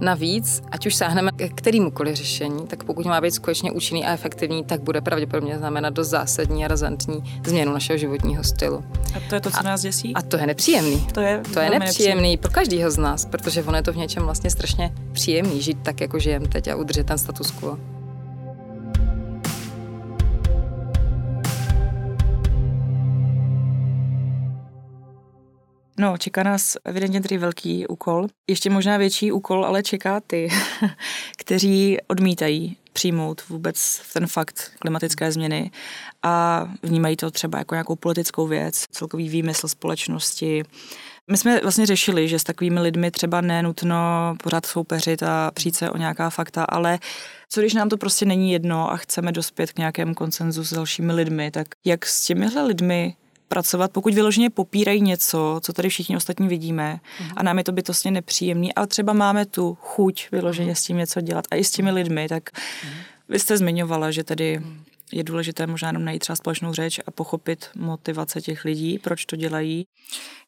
Navíc, 0.00 0.62
ať 0.70 0.86
už 0.86 0.94
sáhneme 0.94 1.32
k 1.32 1.54
kterémukoliv 1.54 2.16
řešení, 2.16 2.66
tak 2.66 2.84
pokud 2.84 3.06
má 3.06 3.20
být 3.20 3.30
skutečně 3.30 3.72
účinný 3.72 4.04
a 4.04 4.12
efektivní, 4.12 4.64
tak 4.64 4.80
bude 4.80 5.00
pravděpodobně 5.00 5.58
znamenat 5.58 5.94
dost 5.94 6.08
zásadní 6.08 6.64
a 6.64 6.68
razantní 6.68 7.40
změnu 7.46 7.72
našeho 7.72 7.98
životního 7.98 8.44
stylu. 8.44 8.84
A 9.16 9.20
to 9.28 9.34
je 9.34 9.40
to, 9.40 9.50
co 9.50 9.62
nás 9.62 9.82
děsí? 9.82 10.14
A 10.14 10.22
to 10.22 10.36
je 10.36 10.46
nepříjemný. 10.46 11.06
To 11.14 11.20
je, 11.20 11.42
to 11.54 11.60
je 11.60 11.70
nepříjemný, 11.70 11.78
nepříjemný 11.78 12.36
pro 12.36 12.50
každého 12.50 12.90
z 12.90 12.98
nás, 12.98 13.24
protože 13.24 13.62
ono 13.62 13.76
je 13.76 13.82
to 13.82 13.92
v 13.92 13.96
něčem 13.96 14.22
vlastně 14.22 14.50
strašně 14.50 14.94
příjemný 15.12 15.62
žít 15.62 15.78
tak, 15.82 16.00
jako 16.00 16.18
žijeme 16.18 16.48
teď 16.48 16.68
a 16.68 16.76
udržet 16.76 17.06
ten 17.06 17.18
status 17.18 17.50
quo. 17.50 17.95
No, 25.98 26.18
čeká 26.18 26.42
nás 26.42 26.76
evidentně 26.84 27.20
tedy 27.20 27.38
velký 27.38 27.86
úkol. 27.86 28.26
Ještě 28.48 28.70
možná 28.70 28.96
větší 28.96 29.32
úkol, 29.32 29.64
ale 29.64 29.82
čeká 29.82 30.20
ty, 30.20 30.48
kteří 31.36 31.98
odmítají 32.06 32.76
přijmout 32.92 33.48
vůbec 33.48 34.02
ten 34.12 34.26
fakt 34.26 34.72
klimatické 34.78 35.32
změny 35.32 35.70
a 36.22 36.66
vnímají 36.82 37.16
to 37.16 37.30
třeba 37.30 37.58
jako 37.58 37.74
nějakou 37.74 37.96
politickou 37.96 38.46
věc, 38.46 38.84
celkový 38.90 39.28
výmysl 39.28 39.68
společnosti. 39.68 40.62
My 41.30 41.36
jsme 41.36 41.60
vlastně 41.60 41.86
řešili, 41.86 42.28
že 42.28 42.38
s 42.38 42.44
takovými 42.44 42.80
lidmi 42.80 43.10
třeba 43.10 43.40
nenutno 43.40 43.96
pořád 44.42 44.66
soupeřit 44.66 45.22
a 45.22 45.50
přijít 45.54 45.76
se 45.76 45.90
o 45.90 45.96
nějaká 45.96 46.30
fakta, 46.30 46.64
ale 46.64 46.98
co 47.48 47.60
když 47.60 47.74
nám 47.74 47.88
to 47.88 47.96
prostě 47.96 48.24
není 48.26 48.52
jedno 48.52 48.92
a 48.92 48.96
chceme 48.96 49.32
dospět 49.32 49.72
k 49.72 49.78
nějakému 49.78 50.14
konsenzu 50.14 50.64
s 50.64 50.72
dalšími 50.72 51.12
lidmi, 51.12 51.50
tak 51.50 51.66
jak 51.84 52.06
s 52.06 52.26
těmihle 52.26 52.62
lidmi 52.62 53.16
pracovat, 53.48 53.92
pokud 53.92 54.14
vyloženě 54.14 54.50
popírají 54.50 55.00
něco, 55.00 55.60
co 55.62 55.72
tady 55.72 55.88
všichni 55.88 56.16
ostatní 56.16 56.48
vidíme 56.48 57.00
mm. 57.20 57.28
a 57.36 57.42
nám 57.42 57.58
je 57.58 57.64
to 57.64 57.72
bytostně 57.72 58.10
nepříjemný, 58.10 58.74
ale 58.74 58.86
třeba 58.86 59.12
máme 59.12 59.46
tu 59.46 59.78
chuť 59.80 60.28
vyloženě 60.32 60.74
s 60.74 60.84
tím 60.84 60.96
něco 60.96 61.20
dělat 61.20 61.44
a 61.50 61.56
i 61.56 61.64
s 61.64 61.70
těmi 61.70 61.90
lidmi, 61.90 62.28
tak 62.28 62.50
mm. 62.84 62.90
vy 63.28 63.38
jste 63.38 63.56
zmiňovala, 63.56 64.10
že 64.10 64.24
tedy 64.24 64.62
je 65.12 65.24
důležité 65.24 65.66
možná 65.66 65.88
jenom 65.88 66.04
najít 66.04 66.18
třeba 66.18 66.36
společnou 66.36 66.72
řeč 66.72 67.00
a 67.06 67.10
pochopit 67.10 67.70
motivace 67.76 68.40
těch 68.40 68.64
lidí, 68.64 68.98
proč 68.98 69.24
to 69.24 69.36
dělají. 69.36 69.86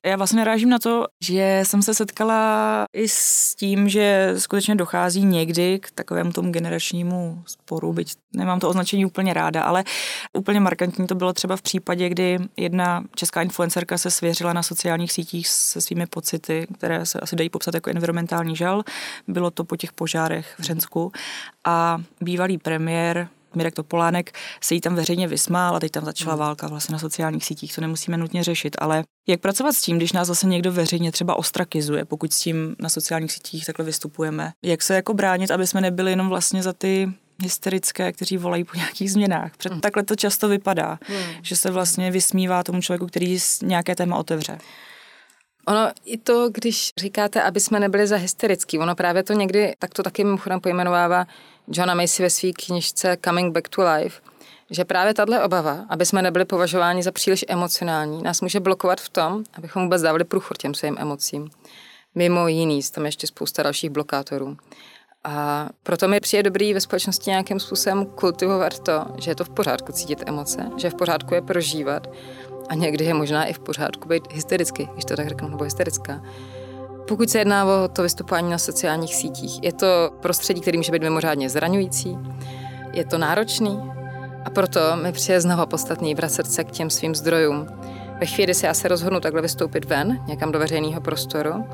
Já 0.06 0.16
vlastně 0.16 0.38
narážím 0.38 0.68
na 0.68 0.78
to, 0.78 1.04
že 1.22 1.62
jsem 1.66 1.82
se 1.82 1.94
setkala 1.94 2.84
i 2.92 3.08
s 3.08 3.54
tím, 3.54 3.88
že 3.88 4.34
skutečně 4.38 4.74
dochází 4.74 5.24
někdy 5.24 5.78
k 5.78 5.90
takovému 5.90 6.32
tomu 6.32 6.52
generačnímu 6.52 7.42
sporu, 7.46 7.92
byť 7.92 8.14
nemám 8.32 8.60
to 8.60 8.68
označení 8.68 9.06
úplně 9.06 9.34
ráda, 9.34 9.62
ale 9.62 9.84
úplně 10.32 10.60
markantní 10.60 11.06
to 11.06 11.14
bylo 11.14 11.32
třeba 11.32 11.56
v 11.56 11.62
případě, 11.62 12.08
kdy 12.08 12.38
jedna 12.56 13.04
česká 13.14 13.42
influencerka 13.42 13.98
se 13.98 14.10
svěřila 14.10 14.52
na 14.52 14.62
sociálních 14.62 15.12
sítích 15.12 15.48
se 15.48 15.80
svými 15.80 16.06
pocity, 16.06 16.66
které 16.78 17.06
se 17.06 17.20
asi 17.20 17.36
dají 17.36 17.50
popsat 17.50 17.74
jako 17.74 17.90
environmentální 17.90 18.56
žal. 18.56 18.82
Bylo 19.28 19.50
to 19.50 19.64
po 19.64 19.76
těch 19.76 19.92
požárech 19.92 20.54
v 20.58 20.62
Řensku 20.62 21.12
a 21.64 21.98
bývalý 22.20 22.58
premiér 22.58 23.28
Mirek 23.54 23.74
Topolánek 23.74 24.32
se 24.60 24.74
jí 24.74 24.80
tam 24.80 24.94
veřejně 24.94 25.28
vysmál 25.28 25.76
a 25.76 25.80
teď 25.80 25.92
tam 25.92 26.04
začala 26.04 26.32
hmm. 26.32 26.40
válka 26.40 26.68
vlastně 26.68 26.92
na 26.92 26.98
sociálních 26.98 27.44
sítích, 27.44 27.74
to 27.74 27.80
nemusíme 27.80 28.16
nutně 28.16 28.44
řešit, 28.44 28.76
ale 28.78 29.04
jak 29.28 29.40
pracovat 29.40 29.72
s 29.72 29.82
tím, 29.82 29.96
když 29.96 30.12
nás 30.12 30.28
zase 30.28 30.46
někdo 30.46 30.72
veřejně 30.72 31.12
třeba 31.12 31.38
ostrakizuje, 31.38 32.04
pokud 32.04 32.32
s 32.32 32.40
tím 32.40 32.76
na 32.78 32.88
sociálních 32.88 33.32
sítích 33.32 33.66
takhle 33.66 33.84
vystupujeme? 33.84 34.52
Jak 34.64 34.82
se 34.82 34.94
jako 34.94 35.14
bránit, 35.14 35.50
aby 35.50 35.66
jsme 35.66 35.80
nebyli 35.80 36.10
jenom 36.10 36.28
vlastně 36.28 36.62
za 36.62 36.72
ty 36.72 37.12
hysterické, 37.42 38.12
kteří 38.12 38.36
volají 38.36 38.64
po 38.64 38.76
nějakých 38.76 39.12
změnách. 39.12 39.56
Před 39.56 39.72
hmm. 39.72 39.80
takhle 39.80 40.02
to 40.02 40.16
často 40.16 40.48
vypadá, 40.48 40.98
hmm. 41.02 41.18
že 41.42 41.56
se 41.56 41.70
vlastně 41.70 42.10
vysmívá 42.10 42.62
tomu 42.62 42.80
člověku, 42.80 43.06
který 43.06 43.38
nějaké 43.62 43.94
téma 43.96 44.16
otevře. 44.16 44.58
Ono 45.68 45.90
i 46.04 46.18
to, 46.18 46.48
když 46.52 46.92
říkáte, 46.96 47.42
aby 47.42 47.60
jsme 47.60 47.80
nebyli 47.80 48.06
za 48.06 48.16
hysterický, 48.16 48.78
ono 48.78 48.94
právě 48.94 49.22
to 49.22 49.32
někdy, 49.32 49.74
tak 49.78 49.94
to 49.94 50.02
taky 50.02 50.24
mimochodem 50.24 50.60
pojmenovává 50.60 51.26
Johna 51.68 51.94
Macy 51.94 52.22
ve 52.22 52.30
své 52.30 52.52
knižce 52.52 53.16
Coming 53.24 53.54
Back 53.54 53.68
to 53.68 53.82
Life, 53.82 54.20
že 54.70 54.84
právě 54.84 55.14
tahle 55.14 55.44
obava, 55.44 55.86
aby 55.88 56.06
jsme 56.06 56.22
nebyli 56.22 56.44
považováni 56.44 57.02
za 57.02 57.12
příliš 57.12 57.44
emocionální, 57.48 58.22
nás 58.22 58.40
může 58.40 58.60
blokovat 58.60 59.00
v 59.00 59.08
tom, 59.08 59.44
abychom 59.54 59.82
vůbec 59.82 60.02
dávali 60.02 60.24
průchod 60.24 60.58
těm 60.58 60.74
svým 60.74 60.96
emocím. 60.98 61.50
Mimo 62.14 62.48
jiný, 62.48 62.80
tam 62.94 63.06
ještě 63.06 63.26
spousta 63.26 63.62
dalších 63.62 63.90
blokátorů. 63.90 64.56
A 65.24 65.68
proto 65.82 66.08
mi 66.08 66.20
přijde 66.20 66.42
dobrý 66.42 66.74
ve 66.74 66.80
společnosti 66.80 67.30
nějakým 67.30 67.60
způsobem 67.60 68.06
kultivovat 68.06 68.78
to, 68.78 69.06
že 69.18 69.30
je 69.30 69.34
to 69.34 69.44
v 69.44 69.50
pořádku 69.50 69.92
cítit 69.92 70.22
emoce, 70.26 70.70
že 70.76 70.86
je 70.86 70.90
v 70.90 70.94
pořádku 70.94 71.34
je 71.34 71.42
prožívat 71.42 72.06
a 72.68 72.74
někdy 72.74 73.04
je 73.04 73.14
možná 73.14 73.44
i 73.44 73.52
v 73.52 73.58
pořádku 73.58 74.08
být 74.08 74.32
hysterický, 74.32 74.88
když 74.92 75.04
to 75.04 75.16
tak 75.16 75.28
řeknu, 75.28 75.48
nebo 75.48 75.64
hysterická. 75.64 76.22
Pokud 77.08 77.30
se 77.30 77.38
jedná 77.38 77.64
o 77.64 77.88
to 77.88 78.02
vystupování 78.02 78.50
na 78.50 78.58
sociálních 78.58 79.14
sítích, 79.14 79.62
je 79.62 79.72
to 79.72 80.10
prostředí, 80.20 80.60
který 80.60 80.76
může 80.78 80.92
být 80.92 81.02
mimořádně 81.02 81.50
zraňující, 81.50 82.18
je 82.92 83.04
to 83.04 83.18
náročný 83.18 83.80
a 84.44 84.50
proto 84.50 84.80
mi 85.02 85.12
přijde 85.12 85.40
znova 85.40 85.66
podstatný 85.66 86.14
vracet 86.14 86.50
se 86.50 86.64
k 86.64 86.70
těm 86.70 86.90
svým 86.90 87.14
zdrojům. 87.14 87.66
Ve 88.20 88.26
chvíli, 88.26 88.44
kdy 88.44 88.54
se 88.54 88.66
já 88.66 88.74
se 88.74 88.88
rozhodnu 88.88 89.20
takhle 89.20 89.42
vystoupit 89.42 89.84
ven, 89.84 90.24
někam 90.26 90.52
do 90.52 90.58
veřejného 90.58 91.00
prostoru, 91.00 91.64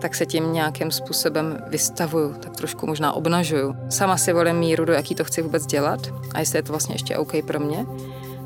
tak 0.00 0.14
se 0.14 0.26
tím 0.26 0.52
nějakým 0.52 0.90
způsobem 0.90 1.58
vystavuju, 1.68 2.32
tak 2.32 2.56
trošku 2.56 2.86
možná 2.86 3.12
obnažuju. 3.12 3.76
Sama 3.88 4.16
si 4.16 4.32
volím 4.32 4.56
míru, 4.56 4.84
do 4.84 4.92
jaký 4.92 5.14
to 5.14 5.24
chci 5.24 5.42
vůbec 5.42 5.66
dělat 5.66 6.00
a 6.34 6.40
jestli 6.40 6.58
je 6.58 6.62
to 6.62 6.72
vlastně 6.72 6.94
ještě 6.94 7.16
OK 7.16 7.32
pro 7.46 7.60
mě. 7.60 7.86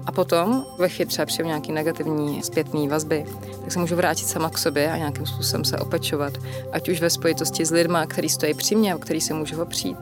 A 0.07 0.13
potom, 0.13 0.67
ve 0.79 0.89
chvíli 0.89 1.09
třeba 1.09 1.27
přijím 1.27 1.47
nějaký 1.47 1.73
negativní 1.73 2.43
zpětný 2.43 2.89
vazby, 2.89 3.27
tak 3.61 3.73
se 3.73 3.79
můžu 3.79 3.97
vrátit 3.97 4.29
sama 4.29 4.51
k 4.51 4.59
sobě 4.59 4.93
a 4.93 4.97
nějakým 4.97 5.27
způsobem 5.27 5.65
se 5.65 5.79
opečovat. 5.79 6.33
Ať 6.73 6.89
už 6.89 7.01
ve 7.01 7.11
spojitosti 7.11 7.65
s 7.65 7.71
lidmi, 7.71 7.99
který 8.09 8.29
stojí 8.29 8.55
při 8.55 8.75
mě, 8.75 8.95
o 8.95 8.99
který 8.99 9.21
se 9.21 9.35
můžu 9.35 9.63
opřít, 9.63 9.97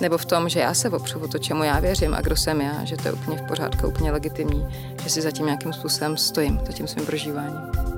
nebo 0.00 0.18
v 0.18 0.24
tom, 0.24 0.48
že 0.48 0.60
já 0.60 0.74
se 0.74 0.90
opřu 0.90 1.18
o 1.18 1.28
to, 1.28 1.38
čemu 1.38 1.64
já 1.64 1.80
věřím 1.80 2.14
a 2.14 2.20
kdo 2.20 2.36
jsem 2.36 2.60
já, 2.60 2.84
že 2.84 2.96
to 2.96 3.08
je 3.08 3.12
úplně 3.12 3.38
v 3.38 3.48
pořádku, 3.48 3.88
úplně 3.88 4.12
legitimní, 4.12 4.66
že 5.02 5.10
si 5.10 5.22
za 5.22 5.30
tím 5.30 5.46
nějakým 5.46 5.72
způsobem 5.72 6.16
stojím, 6.16 6.60
za 6.66 6.72
tím 6.72 6.86
svým 6.86 7.06
prožíváním. 7.06 7.95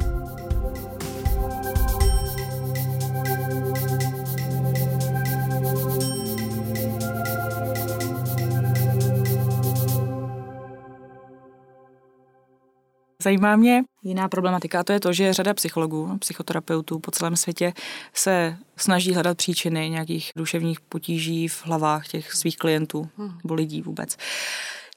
Zajímá 13.22 13.56
mě 13.56 13.84
jiná 14.02 14.28
problematika, 14.28 14.80
a 14.80 14.84
to 14.84 14.92
je 14.92 15.00
to, 15.00 15.12
že 15.12 15.32
řada 15.32 15.54
psychologů, 15.54 16.18
psychoterapeutů 16.18 16.98
po 16.98 17.10
celém 17.10 17.36
světě 17.36 17.72
se 18.14 18.56
snaží 18.76 19.14
hledat 19.14 19.36
příčiny 19.36 19.90
nějakých 19.90 20.32
duševních 20.36 20.80
potíží 20.80 21.48
v 21.48 21.66
hlavách 21.66 22.08
těch 22.08 22.32
svých 22.32 22.56
klientů 22.56 23.08
hmm. 23.18 23.38
nebo 23.44 23.54
lidí 23.54 23.82
vůbec. 23.82 24.16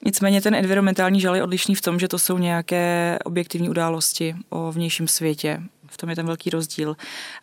Nicméně 0.04 0.40
ten 0.42 0.54
environmentální 0.54 1.20
žal 1.20 1.36
je 1.36 1.42
odlišný 1.42 1.74
v 1.74 1.80
tom, 1.80 1.98
že 1.98 2.08
to 2.08 2.18
jsou 2.18 2.38
nějaké 2.38 3.18
objektivní 3.24 3.68
události 3.68 4.36
o 4.48 4.72
vnějším 4.72 5.08
světě, 5.08 5.62
v 5.92 5.96
tom 5.96 6.10
je 6.10 6.16
ten 6.16 6.26
velký 6.26 6.50
rozdíl. 6.50 6.96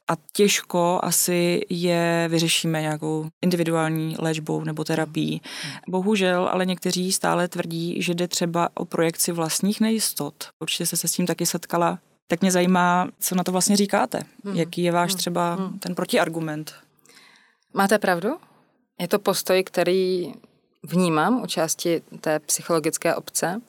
A 0.08 0.14
těžko 0.34 1.00
asi 1.04 1.62
je 1.70 2.28
vyřešíme 2.32 2.82
nějakou 2.82 3.26
individuální 3.42 4.16
léčbou 4.20 4.64
nebo 4.64 4.84
terapií. 4.84 5.42
Bohužel, 5.88 6.50
ale 6.52 6.66
někteří 6.66 7.12
stále 7.12 7.48
tvrdí, 7.48 8.02
že 8.02 8.14
jde 8.14 8.28
třeba 8.28 8.70
o 8.74 8.86
projekci 8.86 9.32
vlastních 9.32 9.82
nejistot. 9.82 10.34
Určitě 10.60 10.86
se 10.86 10.98
se 10.98 11.08
s 11.08 11.12
tím 11.12 11.26
taky 11.26 11.46
setkala. 11.46 12.00
Tak 12.28 12.42
mě 12.42 12.52
zajímá, 12.52 13.08
co 13.20 13.36
na 13.36 13.44
to 13.44 13.52
vlastně 13.52 13.76
říkáte. 13.76 14.22
Hmm. 14.46 14.56
Jaký 14.56 14.84
je 14.84 14.92
váš 14.92 15.12
hmm. 15.12 15.18
třeba 15.18 15.54
hmm. 15.54 15.80
ten 15.80 15.96
protiargument? 15.96 16.74
Máte 17.74 18.00
pravdu? 18.00 18.30
Je 19.00 19.08
to 19.08 19.20
postoj, 19.20 19.64
který 19.64 20.34
vnímám 20.84 21.42
u 21.44 21.48
části 21.48 22.02
té 22.22 22.40
psychologické 22.40 23.16
obce. 23.16 23.62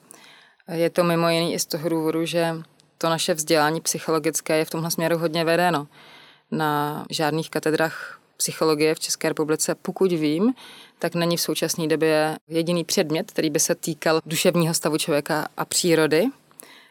Je 0.72 0.90
to 0.90 1.04
mimo 1.04 1.28
jiný 1.28 1.54
i 1.54 1.58
z 1.58 1.66
toho 1.66 1.88
důvodu, 1.88 2.24
že 2.24 2.54
to 3.00 3.08
naše 3.08 3.34
vzdělání 3.34 3.80
psychologické 3.80 4.58
je 4.58 4.64
v 4.64 4.70
tomhle 4.70 4.90
směru 4.90 5.18
hodně 5.18 5.44
vedeno. 5.44 5.86
Na 6.50 7.04
žádných 7.10 7.50
katedrách 7.50 8.20
psychologie 8.36 8.94
v 8.94 9.00
České 9.00 9.28
republice, 9.28 9.74
pokud 9.74 10.12
vím, 10.12 10.54
tak 10.98 11.14
není 11.14 11.36
v 11.36 11.40
současné 11.40 11.88
době 11.88 12.36
jediný 12.48 12.84
předmět, 12.84 13.30
který 13.30 13.50
by 13.50 13.60
se 13.60 13.74
týkal 13.74 14.20
duševního 14.26 14.74
stavu 14.74 14.98
člověka 14.98 15.48
a 15.56 15.64
přírody, 15.64 16.26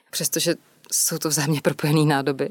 přestože 0.10 0.56
jsou 0.92 1.18
to 1.18 1.30
vzájemně 1.30 1.62
propojené 1.62 2.06
nádoby. 2.06 2.50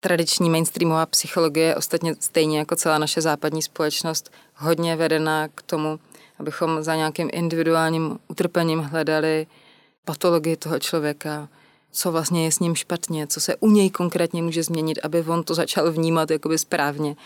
Tradiční 0.00 0.50
mainstreamová 0.50 1.06
psychologie 1.06 1.66
je 1.66 1.76
ostatně 1.76 2.14
stejně 2.20 2.58
jako 2.58 2.76
celá 2.76 2.98
naše 2.98 3.20
západní 3.20 3.62
společnost 3.62 4.32
hodně 4.54 4.96
vedena 4.96 5.48
k 5.48 5.62
tomu, 5.62 6.00
abychom 6.38 6.82
za 6.82 6.96
nějakým 6.96 7.30
individuálním 7.32 8.18
utrpením 8.28 8.78
hledali 8.78 9.46
patologii 10.04 10.56
toho 10.56 10.78
člověka, 10.78 11.48
co 11.92 12.12
vlastně 12.12 12.44
je 12.44 12.52
s 12.52 12.58
ním 12.58 12.74
špatně, 12.74 13.26
co 13.26 13.40
se 13.40 13.56
u 13.56 13.70
něj 13.70 13.90
konkrétně 13.90 14.42
může 14.42 14.62
změnit, 14.62 14.98
aby 15.02 15.22
on 15.22 15.42
to 15.42 15.54
začal 15.54 15.92
vnímat 15.92 16.30
jakoby 16.30 16.58
správně. 16.58 17.16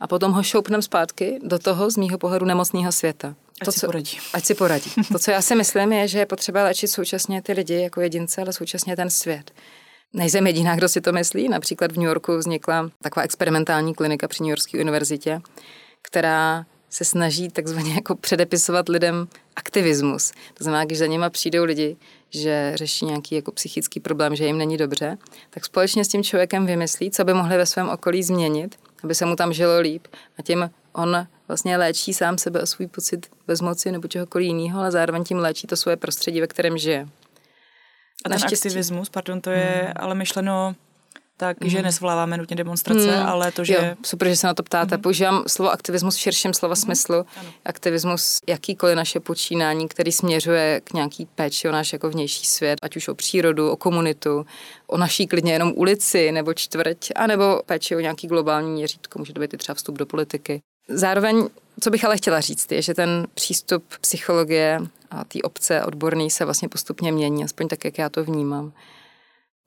A 0.00 0.06
potom 0.06 0.32
ho 0.32 0.42
šoupnem 0.42 0.82
zpátky 0.82 1.38
do 1.42 1.58
toho 1.58 1.90
z 1.90 1.96
mýho 1.96 2.18
pohledu 2.18 2.46
nemocného 2.46 2.92
světa. 2.92 3.34
Ať 3.60 3.64
to, 3.64 3.72
si 3.72 3.80
co, 3.80 3.86
poradí. 3.86 4.18
Ať 4.32 4.44
si 4.44 4.54
poradí. 4.54 4.90
To, 5.12 5.18
co 5.18 5.30
já 5.30 5.42
si 5.42 5.54
myslím, 5.54 5.92
je, 5.92 6.08
že 6.08 6.18
je 6.18 6.26
potřeba 6.26 6.64
léčit 6.64 6.88
současně 6.88 7.42
ty 7.42 7.52
lidi 7.52 7.74
jako 7.74 8.00
jedince, 8.00 8.42
ale 8.42 8.52
současně 8.52 8.96
ten 8.96 9.10
svět. 9.10 9.50
Nejsem 10.12 10.46
jediná, 10.46 10.76
kdo 10.76 10.88
si 10.88 11.00
to 11.00 11.12
myslí. 11.12 11.48
Například 11.48 11.92
v 11.92 11.96
New 11.96 12.06
Yorku 12.06 12.36
vznikla 12.36 12.90
taková 13.02 13.24
experimentální 13.24 13.94
klinika 13.94 14.28
při 14.28 14.42
New 14.42 14.50
Yorkské 14.50 14.80
univerzitě, 14.80 15.40
která 16.02 16.66
se 16.90 17.04
snaží 17.04 17.48
takzvaně 17.48 17.94
jako 17.94 18.14
předepisovat 18.14 18.88
lidem 18.88 19.28
aktivismus. 19.56 20.32
To 20.54 20.64
znamená, 20.64 20.84
když 20.84 20.98
za 20.98 21.06
nima 21.06 21.30
přijdou 21.30 21.64
lidi, 21.64 21.96
že 22.30 22.72
řeší 22.74 23.04
nějaký 23.04 23.34
jako 23.34 23.52
psychický 23.52 24.00
problém, 24.00 24.36
že 24.36 24.46
jim 24.46 24.58
není 24.58 24.76
dobře, 24.76 25.18
tak 25.50 25.64
společně 25.64 26.04
s 26.04 26.08
tím 26.08 26.24
člověkem 26.24 26.66
vymyslí, 26.66 27.10
co 27.10 27.24
by 27.24 27.34
mohli 27.34 27.56
ve 27.56 27.66
svém 27.66 27.88
okolí 27.88 28.22
změnit, 28.22 28.78
aby 29.04 29.14
se 29.14 29.26
mu 29.26 29.36
tam 29.36 29.52
žilo 29.52 29.80
líp. 29.80 30.06
A 30.38 30.42
tím 30.42 30.70
on 30.92 31.26
vlastně 31.48 31.76
léčí 31.76 32.14
sám 32.14 32.38
sebe 32.38 32.60
a 32.60 32.66
svůj 32.66 32.86
pocit 32.86 33.26
bezmoci 33.46 33.92
nebo 33.92 34.08
čehokoliv 34.08 34.46
jiného, 34.46 34.80
ale 34.80 34.90
zároveň 34.90 35.24
tím 35.24 35.38
léčí 35.38 35.66
to 35.66 35.76
svoje 35.76 35.96
prostředí, 35.96 36.40
ve 36.40 36.46
kterém 36.46 36.78
žije. 36.78 37.08
A 38.24 38.28
ten 38.28 38.32
Naštěstí. 38.32 38.68
aktivismus, 38.68 39.08
pardon, 39.08 39.40
to 39.40 39.50
je 39.50 39.80
hmm. 39.82 39.92
ale 39.96 40.14
myšleno 40.14 40.74
tak, 41.36 41.60
mm. 41.60 41.68
že 41.68 41.82
nesvoláváme 41.82 42.36
nutně 42.36 42.56
demonstrace, 42.56 43.16
mm. 43.16 43.26
ale 43.26 43.52
to, 43.52 43.64
že... 43.64 43.74
Jo, 43.74 43.82
super, 44.04 44.28
že 44.28 44.36
se 44.36 44.46
na 44.46 44.54
to 44.54 44.62
ptáte. 44.62 44.96
Mm. 44.96 45.02
Používám 45.02 45.44
slovo 45.46 45.70
aktivismus 45.70 46.16
v 46.16 46.20
širším 46.20 46.54
slova 46.54 46.72
mm. 46.72 46.76
smyslu. 46.76 47.14
Ano. 47.14 47.52
Aktivismus, 47.64 48.40
jakýkoliv 48.48 48.96
naše 48.96 49.20
počínání, 49.20 49.88
který 49.88 50.12
směřuje 50.12 50.80
k 50.84 50.92
nějaký 50.92 51.26
péči 51.26 51.68
o 51.68 51.72
náš 51.72 51.92
jako 51.92 52.10
vnější 52.10 52.46
svět, 52.46 52.78
ať 52.82 52.96
už 52.96 53.08
o 53.08 53.14
přírodu, 53.14 53.70
o 53.70 53.76
komunitu, 53.76 54.46
o 54.86 54.96
naší 54.96 55.26
klidně 55.26 55.52
jenom 55.52 55.72
ulici 55.76 56.32
nebo 56.32 56.54
čtvrť, 56.54 57.10
anebo 57.14 57.62
péči 57.66 57.96
o 57.96 58.00
nějaký 58.00 58.26
globální 58.26 58.70
měřítko, 58.70 59.18
může 59.18 59.32
to 59.32 59.40
být 59.40 59.54
i 59.54 59.56
třeba 59.56 59.74
vstup 59.74 59.98
do 59.98 60.06
politiky. 60.06 60.60
Zároveň, 60.88 61.48
co 61.80 61.90
bych 61.90 62.04
ale 62.04 62.16
chtěla 62.16 62.40
říct, 62.40 62.72
je, 62.72 62.82
že 62.82 62.94
ten 62.94 63.26
přístup 63.34 63.84
psychologie 64.00 64.80
a 65.10 65.24
té 65.24 65.38
obce 65.42 65.84
odborný 65.84 66.30
se 66.30 66.44
vlastně 66.44 66.68
postupně 66.68 67.12
mění, 67.12 67.44
aspoň 67.44 67.68
tak, 67.68 67.84
jak 67.84 67.98
já 67.98 68.08
to 68.08 68.24
vnímám. 68.24 68.72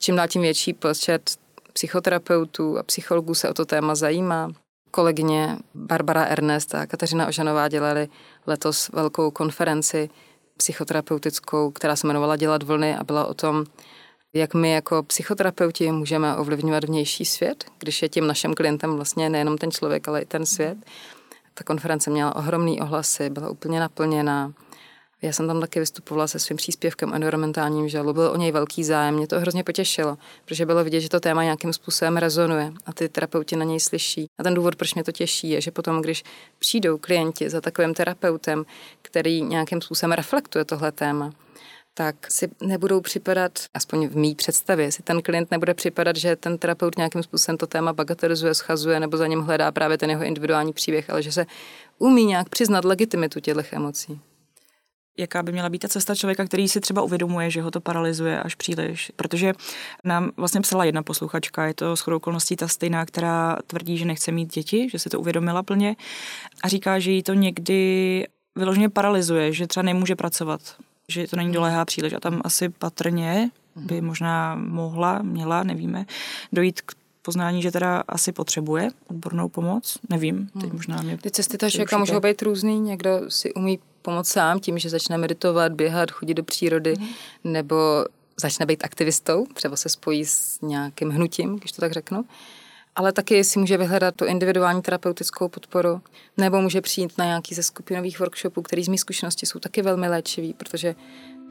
Čím 0.02 0.16
dál 0.16 0.28
tím 0.28 0.42
větší 0.42 0.74
počet 0.74 1.32
psychoterapeutů 1.80 2.78
a 2.78 2.84
psychologů 2.84 3.34
se 3.36 3.50
o 3.50 3.54
to 3.54 3.66
téma 3.66 3.96
zajímá. 3.96 4.52
Kolegyně 4.92 5.58
Barbara 5.76 6.24
Ernest 6.24 6.76
a 6.76 6.86
Kateřina 6.86 7.28
Ožanová 7.28 7.68
dělali 7.68 8.08
letos 8.48 8.90
velkou 8.90 9.32
konferenci 9.32 10.10
psychoterapeutickou, 10.58 11.72
která 11.72 11.96
se 11.96 12.08
jmenovala 12.08 12.36
Dělat 12.36 12.64
vlny 12.64 12.98
a 12.98 13.04
byla 13.04 13.26
o 13.26 13.34
tom, 13.34 13.66
jak 14.34 14.54
my 14.54 14.72
jako 14.72 15.04
psychoterapeuti 15.04 15.92
můžeme 15.92 16.36
ovlivňovat 16.36 16.84
vnější 16.84 17.26
svět, 17.26 17.66
když 17.80 18.02
je 18.02 18.10
tím 18.10 18.28
naším 18.28 18.54
klientem 18.54 18.96
vlastně 18.96 19.30
nejenom 19.30 19.58
ten 19.58 19.72
člověk, 19.72 20.08
ale 20.08 20.22
i 20.22 20.26
ten 20.26 20.46
svět. 20.46 20.78
Ta 21.54 21.64
konference 21.64 22.10
měla 22.10 22.36
ohromný 22.36 22.82
ohlasy, 22.82 23.30
byla 23.30 23.50
úplně 23.50 23.80
naplněná. 23.80 24.54
Já 25.22 25.34
jsem 25.34 25.48
tam 25.48 25.62
taky 25.62 25.80
vystupovala 25.80 26.28
se 26.28 26.40
svým 26.40 26.58
příspěvkem 26.58 27.14
environmentálním 27.14 27.90
žalu. 27.90 28.14
Byl 28.14 28.32
o 28.32 28.38
něj 28.38 28.52
velký 28.52 28.84
zájem, 28.84 29.16
mě 29.16 29.28
to 29.28 29.40
hrozně 29.40 29.64
potěšilo, 29.64 30.18
protože 30.46 30.66
bylo 30.66 30.84
vidět, 30.84 31.02
že 31.02 31.10
to 31.10 31.20
téma 31.20 31.44
nějakým 31.44 31.74
způsobem 31.74 32.18
rezonuje 32.18 32.74
a 32.86 32.94
ty 32.94 33.10
terapeuti 33.10 33.56
na 33.56 33.66
něj 33.66 33.80
slyší. 33.80 34.26
A 34.38 34.44
ten 34.44 34.54
důvod, 34.54 34.76
proč 34.76 34.94
mě 34.94 35.04
to 35.04 35.12
těší, 35.12 35.50
je, 35.50 35.62
že 35.62 35.72
potom, 35.72 36.02
když 36.02 36.24
přijdou 36.60 36.98
klienti 36.98 37.50
za 37.50 37.62
takovým 37.62 37.94
terapeutem, 37.94 38.66
který 39.02 39.42
nějakým 39.42 39.82
způsobem 39.82 40.12
reflektuje 40.12 40.66
tohle 40.66 40.92
téma, 40.92 41.32
tak 41.94 42.32
si 42.32 42.50
nebudou 42.62 43.02
připadat, 43.02 43.52
aspoň 43.74 44.08
v 44.08 44.16
mý 44.16 44.36
představě, 44.36 44.92
si 44.92 45.04
ten 45.04 45.22
klient 45.22 45.52
nebude 45.52 45.74
připadat, 45.74 46.16
že 46.16 46.36
ten 46.36 46.58
terapeut 46.58 46.98
nějakým 46.98 47.24
způsobem 47.24 47.58
to 47.58 47.68
téma 47.68 47.94
bagatelizuje, 47.94 48.56
schazuje 48.56 49.00
nebo 49.00 49.18
za 49.18 49.28
ním 49.28 49.42
hledá 49.42 49.72
právě 49.72 49.98
ten 49.98 50.10
jeho 50.10 50.24
individuální 50.24 50.74
příběh, 50.74 51.10
ale 51.10 51.24
že 51.24 51.32
se 51.32 51.46
umí 51.98 52.26
nějak 52.26 52.50
přiznat 52.50 52.86
legitimitu 52.86 53.40
těch 53.40 53.74
emocí 53.74 54.22
jaká 55.20 55.44
by 55.44 55.52
měla 55.52 55.70
být 55.70 55.80
ta 55.80 55.88
cesta 55.88 56.16
člověka, 56.16 56.46
který 56.46 56.70
si 56.70 56.80
třeba 56.80 57.02
uvědomuje, 57.02 57.50
že 57.52 57.62
ho 57.62 57.72
to 57.72 57.82
paralyzuje 57.82 58.40
až 58.40 58.56
příliš. 58.56 59.12
Protože 59.16 59.54
nám 60.04 60.32
vlastně 60.38 60.62
psala 60.62 60.84
jedna 60.86 61.04
posluchačka, 61.04 61.66
je 61.66 61.74
to 61.74 61.96
shodou 61.96 62.18
okolností 62.18 62.56
ta 62.56 62.68
stejná, 62.68 63.06
která 63.06 63.58
tvrdí, 63.68 63.98
že 63.98 64.06
nechce 64.06 64.32
mít 64.32 64.54
děti, 64.54 64.90
že 64.92 65.00
se 65.00 65.10
to 65.10 65.20
uvědomila 65.20 65.64
plně 65.64 65.96
a 66.64 66.68
říká, 66.68 67.00
že 67.00 67.12
jí 67.12 67.24
to 67.24 67.34
někdy 67.34 68.26
vyloženě 68.56 68.90
paralyzuje, 68.90 69.54
že 69.54 69.68
třeba 69.68 69.84
nemůže 69.84 70.16
pracovat, 70.16 70.62
že 71.08 71.28
to 71.28 71.36
není 71.36 71.52
doléhá 71.52 71.86
příliš 71.86 72.14
a 72.14 72.20
tam 72.20 72.42
asi 72.44 72.70
patrně 72.70 73.50
by 73.76 74.02
možná 74.02 74.56
mohla, 74.56 75.22
měla, 75.22 75.64
nevíme, 75.64 76.06
dojít 76.54 76.82
k 76.82 76.92
poznání, 77.22 77.62
že 77.62 77.72
teda 77.72 78.04
asi 78.08 78.32
potřebuje 78.32 78.90
odbornou 79.08 79.50
pomoc. 79.50 79.98
Nevím, 80.10 80.50
teď 80.54 80.64
hmm. 80.64 80.74
možná 80.74 81.02
mě... 81.02 81.18
Ty 81.18 81.32
cesty 81.32 81.58
toho 81.58 81.70
člověka 81.70 81.98
můžou 81.98 82.20
být 82.20 82.42
různý. 82.42 82.80
Někdo 82.80 83.22
si 83.30 83.54
umí 83.54 83.80
pomoct 84.02 84.28
sám 84.28 84.60
tím, 84.60 84.80
že 84.80 84.90
začne 84.90 85.18
meditovat, 85.18 85.72
běhat, 85.72 86.12
chodit 86.12 86.34
do 86.34 86.44
přírody, 86.44 86.94
hmm. 86.96 87.08
nebo 87.44 88.06
začne 88.40 88.66
být 88.66 88.84
aktivistou, 88.84 89.46
třeba 89.54 89.76
se 89.76 89.90
spojí 89.90 90.26
s 90.26 90.62
nějakým 90.62 91.10
hnutím, 91.10 91.56
když 91.56 91.72
to 91.72 91.82
tak 91.82 91.92
řeknu. 91.92 92.26
Ale 92.96 93.12
taky 93.12 93.44
si 93.44 93.60
může 93.60 93.78
vyhledat 93.78 94.16
tu 94.16 94.26
individuální 94.26 94.82
terapeutickou 94.82 95.48
podporu, 95.48 96.02
nebo 96.38 96.62
může 96.62 96.82
přijít 96.82 97.18
na 97.18 97.26
nějaký 97.26 97.56
ze 97.56 97.64
skupinových 97.64 98.20
workshopů, 98.20 98.62
který 98.62 98.84
z 98.84 98.88
mých 98.88 99.00
zkušenosti 99.00 99.46
jsou 99.46 99.60
taky 99.60 99.82
velmi 99.82 100.10
léčivý, 100.10 100.54
protože 100.54 100.96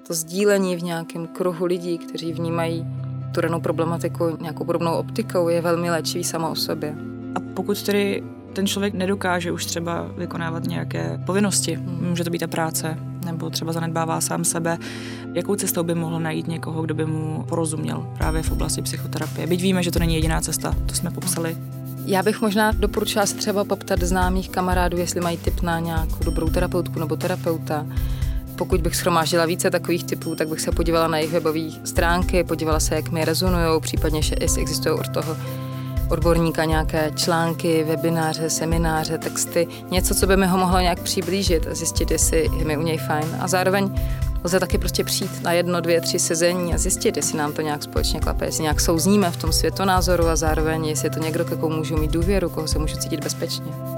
to 0.06 0.14
sdílení 0.14 0.76
v 0.76 0.82
nějakém 0.82 1.26
kruhu 1.26 1.66
lidí, 1.66 1.98
kteří 1.98 2.32
vnímají 2.32 2.86
tu 3.34 3.40
danou 3.40 3.60
problematiku 3.60 4.36
nějakou 4.40 4.64
podobnou 4.64 4.94
optikou, 4.94 5.48
je 5.48 5.60
velmi 5.60 5.90
léčivý 5.90 6.24
samo 6.24 6.50
o 6.50 6.54
sobě. 6.54 6.94
A 7.34 7.40
pokud 7.54 7.82
tedy 7.82 8.22
ten 8.58 8.66
člověk 8.66 8.94
nedokáže 8.94 9.52
už 9.52 9.66
třeba 9.66 10.06
vykonávat 10.16 10.64
nějaké 10.64 11.20
povinnosti, 11.26 11.74
hmm. 11.74 12.08
může 12.08 12.24
to 12.24 12.30
být 12.30 12.38
ta 12.38 12.46
práce, 12.46 12.98
nebo 13.24 13.50
třeba 13.50 13.72
zanedbává 13.72 14.20
sám 14.20 14.44
sebe, 14.44 14.78
jakou 15.34 15.54
cestou 15.54 15.82
by 15.82 15.94
mohl 15.94 16.20
najít 16.20 16.48
někoho, 16.48 16.82
kdo 16.82 16.94
by 16.94 17.06
mu 17.06 17.44
porozuměl 17.48 18.06
právě 18.16 18.42
v 18.42 18.52
oblasti 18.52 18.82
psychoterapie. 18.82 19.46
Byť 19.46 19.62
víme, 19.62 19.82
že 19.82 19.90
to 19.90 19.98
není 19.98 20.14
jediná 20.14 20.40
cesta, 20.40 20.74
to 20.86 20.94
jsme 20.94 21.10
popsali. 21.10 21.56
Já 22.06 22.22
bych 22.22 22.40
možná 22.40 22.72
doporučila 22.72 23.26
se 23.26 23.34
třeba 23.34 23.64
poptat 23.64 24.00
známých 24.02 24.50
kamarádů, 24.50 24.96
jestli 24.96 25.20
mají 25.20 25.36
tip 25.36 25.62
na 25.62 25.78
nějakou 25.78 26.24
dobrou 26.24 26.48
terapeutku 26.48 26.98
nebo 26.98 27.16
terapeuta 27.16 27.86
pokud 28.56 28.80
bych 28.80 28.96
schromáždila 28.96 29.46
více 29.46 29.70
takových 29.70 30.04
typů, 30.04 30.34
tak 30.34 30.48
bych 30.48 30.60
se 30.60 30.72
podívala 30.72 31.08
na 31.08 31.18
jejich 31.18 31.32
webové 31.32 31.70
stránky, 31.84 32.44
podívala 32.44 32.80
se, 32.80 32.94
jak 32.94 33.10
mi 33.10 33.24
rezonují, 33.24 33.80
případně, 33.80 34.22
že 34.22 34.34
jestli 34.40 34.62
existují 34.62 34.98
od 34.98 35.08
toho 35.08 35.36
odborníka 36.08 36.64
nějaké 36.64 37.10
články, 37.16 37.84
webináře, 37.84 38.50
semináře, 38.50 39.18
texty, 39.18 39.68
něco, 39.90 40.14
co 40.14 40.26
by 40.26 40.36
mi 40.36 40.46
ho 40.46 40.58
mohlo 40.58 40.80
nějak 40.80 41.00
přiblížit 41.00 41.66
a 41.66 41.74
zjistit, 41.74 42.10
jestli 42.10 42.50
je 42.58 42.64
mi 42.64 42.76
u 42.76 42.82
něj 42.82 42.98
fajn. 42.98 43.36
A 43.40 43.48
zároveň 43.48 43.94
lze 44.44 44.60
taky 44.60 44.78
prostě 44.78 45.04
přijít 45.04 45.42
na 45.42 45.52
jedno, 45.52 45.80
dvě, 45.80 46.00
tři 46.00 46.18
sezení 46.18 46.74
a 46.74 46.78
zjistit, 46.78 47.16
jestli 47.16 47.38
nám 47.38 47.52
to 47.52 47.62
nějak 47.62 47.82
společně 47.82 48.20
klape, 48.20 48.44
jestli 48.44 48.62
nějak 48.62 48.80
souzníme 48.80 49.30
v 49.30 49.36
tom 49.36 49.52
světonázoru 49.52 50.26
a 50.26 50.36
zároveň, 50.36 50.86
jestli 50.86 51.06
je 51.06 51.10
to 51.10 51.20
někdo, 51.20 51.44
ke 51.44 51.56
komu 51.56 51.76
můžu 51.76 51.96
mít 51.96 52.10
důvěru, 52.10 52.50
koho 52.50 52.68
se 52.68 52.78
můžu 52.78 52.96
cítit 52.96 53.24
bezpečně. 53.24 53.97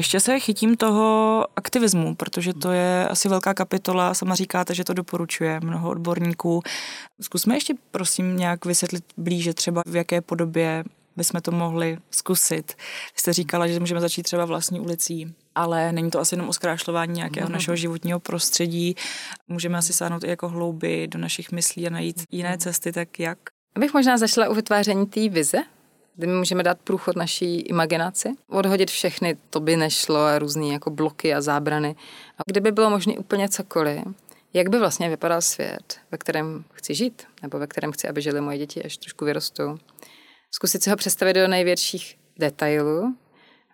Ještě 0.00 0.20
se 0.20 0.40
chytím 0.40 0.76
toho 0.76 1.46
aktivismu, 1.56 2.14
protože 2.14 2.54
to 2.54 2.72
je 2.72 3.08
asi 3.08 3.28
velká 3.28 3.54
kapitola. 3.54 4.14
Sama 4.14 4.34
říkáte, 4.34 4.74
že 4.74 4.84
to 4.84 4.94
doporučuje 4.94 5.60
mnoho 5.60 5.90
odborníků. 5.90 6.62
Zkusme 7.20 7.56
ještě 7.56 7.74
prosím 7.90 8.36
nějak 8.36 8.64
vysvětlit 8.64 9.04
blíže 9.16 9.54
třeba 9.54 9.82
v 9.86 9.96
jaké 9.96 10.20
podobě 10.20 10.84
bychom 11.16 11.40
to 11.40 11.50
mohli 11.50 11.98
zkusit. 12.10 12.74
Jste 13.16 13.32
říkala, 13.32 13.66
že 13.66 13.80
můžeme 13.80 14.00
začít 14.00 14.22
třeba 14.22 14.44
vlastní 14.44 14.80
ulicí, 14.80 15.34
ale 15.54 15.92
není 15.92 16.10
to 16.10 16.20
asi 16.20 16.34
jenom 16.34 16.48
o 16.48 16.52
zkrášlování 16.52 17.12
nějakého 17.12 17.46
mm. 17.48 17.52
našeho 17.52 17.76
životního 17.76 18.20
prostředí. 18.20 18.94
Můžeme 19.48 19.78
asi 19.78 19.92
sáhnout 19.92 20.24
i 20.24 20.28
jako 20.28 20.48
hlouby 20.48 21.08
do 21.08 21.18
našich 21.18 21.52
myslí 21.52 21.86
a 21.86 21.90
najít 21.90 22.22
jiné 22.30 22.58
cesty, 22.58 22.92
tak 22.92 23.20
jak? 23.20 23.38
Abych 23.76 23.94
možná 23.94 24.18
začala 24.18 24.48
u 24.48 24.54
vytváření 24.54 25.06
té 25.06 25.28
vize, 25.28 25.58
kdy 26.20 26.26
my 26.26 26.38
můžeme 26.38 26.62
dát 26.62 26.78
průchod 26.84 27.16
naší 27.16 27.60
imaginaci, 27.60 28.28
odhodit 28.48 28.90
všechny, 28.90 29.36
to 29.50 29.60
by 29.60 29.76
nešlo, 29.76 30.20
a 30.20 30.38
různé 30.38 30.66
jako 30.66 30.90
bloky 30.90 31.34
a 31.34 31.40
zábrany. 31.40 31.96
A 32.38 32.42
kdyby 32.46 32.72
bylo 32.72 32.90
možné 32.90 33.18
úplně 33.18 33.48
cokoliv, 33.48 34.02
jak 34.52 34.68
by 34.68 34.78
vlastně 34.78 35.08
vypadal 35.08 35.40
svět, 35.40 36.00
ve 36.10 36.18
kterém 36.18 36.64
chci 36.72 36.94
žít, 36.94 37.22
nebo 37.42 37.58
ve 37.58 37.66
kterém 37.66 37.92
chci, 37.92 38.08
aby 38.08 38.22
žili 38.22 38.40
moje 38.40 38.58
děti, 38.58 38.82
až 38.82 38.96
trošku 38.96 39.24
vyrostou. 39.24 39.78
Zkusit 40.50 40.82
si 40.82 40.90
ho 40.90 40.96
představit 40.96 41.32
do 41.32 41.48
největších 41.48 42.18
detailů, 42.38 43.16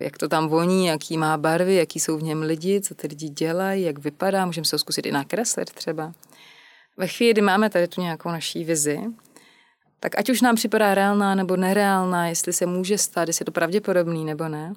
jak 0.01 0.19
to 0.19 0.29
tam 0.29 0.49
voní, 0.49 0.87
jaký 0.87 1.19
má 1.19 1.37
barvy, 1.37 1.75
jaký 1.75 2.01
jsou 2.01 2.19
v 2.19 2.23
něm 2.23 2.43
lidi, 2.43 2.81
co 2.81 2.95
ty 2.95 3.07
lidi 3.07 3.29
dělají, 3.29 3.83
jak 3.83 3.99
vypadá, 3.99 4.47
můžeme 4.47 4.65
se 4.65 4.77
ho 4.77 4.79
zkusit 4.79 5.07
i 5.07 5.13
nakreslit 5.13 5.73
třeba. 5.73 6.13
Ve 6.97 7.07
chvíli, 7.07 7.33
kdy 7.33 7.43
máme 7.43 7.71
tady 7.71 7.89
tu 7.89 8.01
nějakou 8.01 8.29
naší 8.29 8.65
vizi, 8.65 9.01
tak 10.01 10.19
ať 10.19 10.31
už 10.31 10.41
nám 10.41 10.57
připadá 10.57 10.95
reálná 10.95 11.35
nebo 11.35 11.57
nereálná, 11.57 12.29
jestli 12.29 12.53
se 12.53 12.67
může 12.67 12.99
stát, 12.99 13.29
jestli 13.29 13.43
je 13.43 13.47
to 13.47 13.53
pravděpodobný 13.53 14.25
nebo 14.25 14.49
ne, 14.49 14.73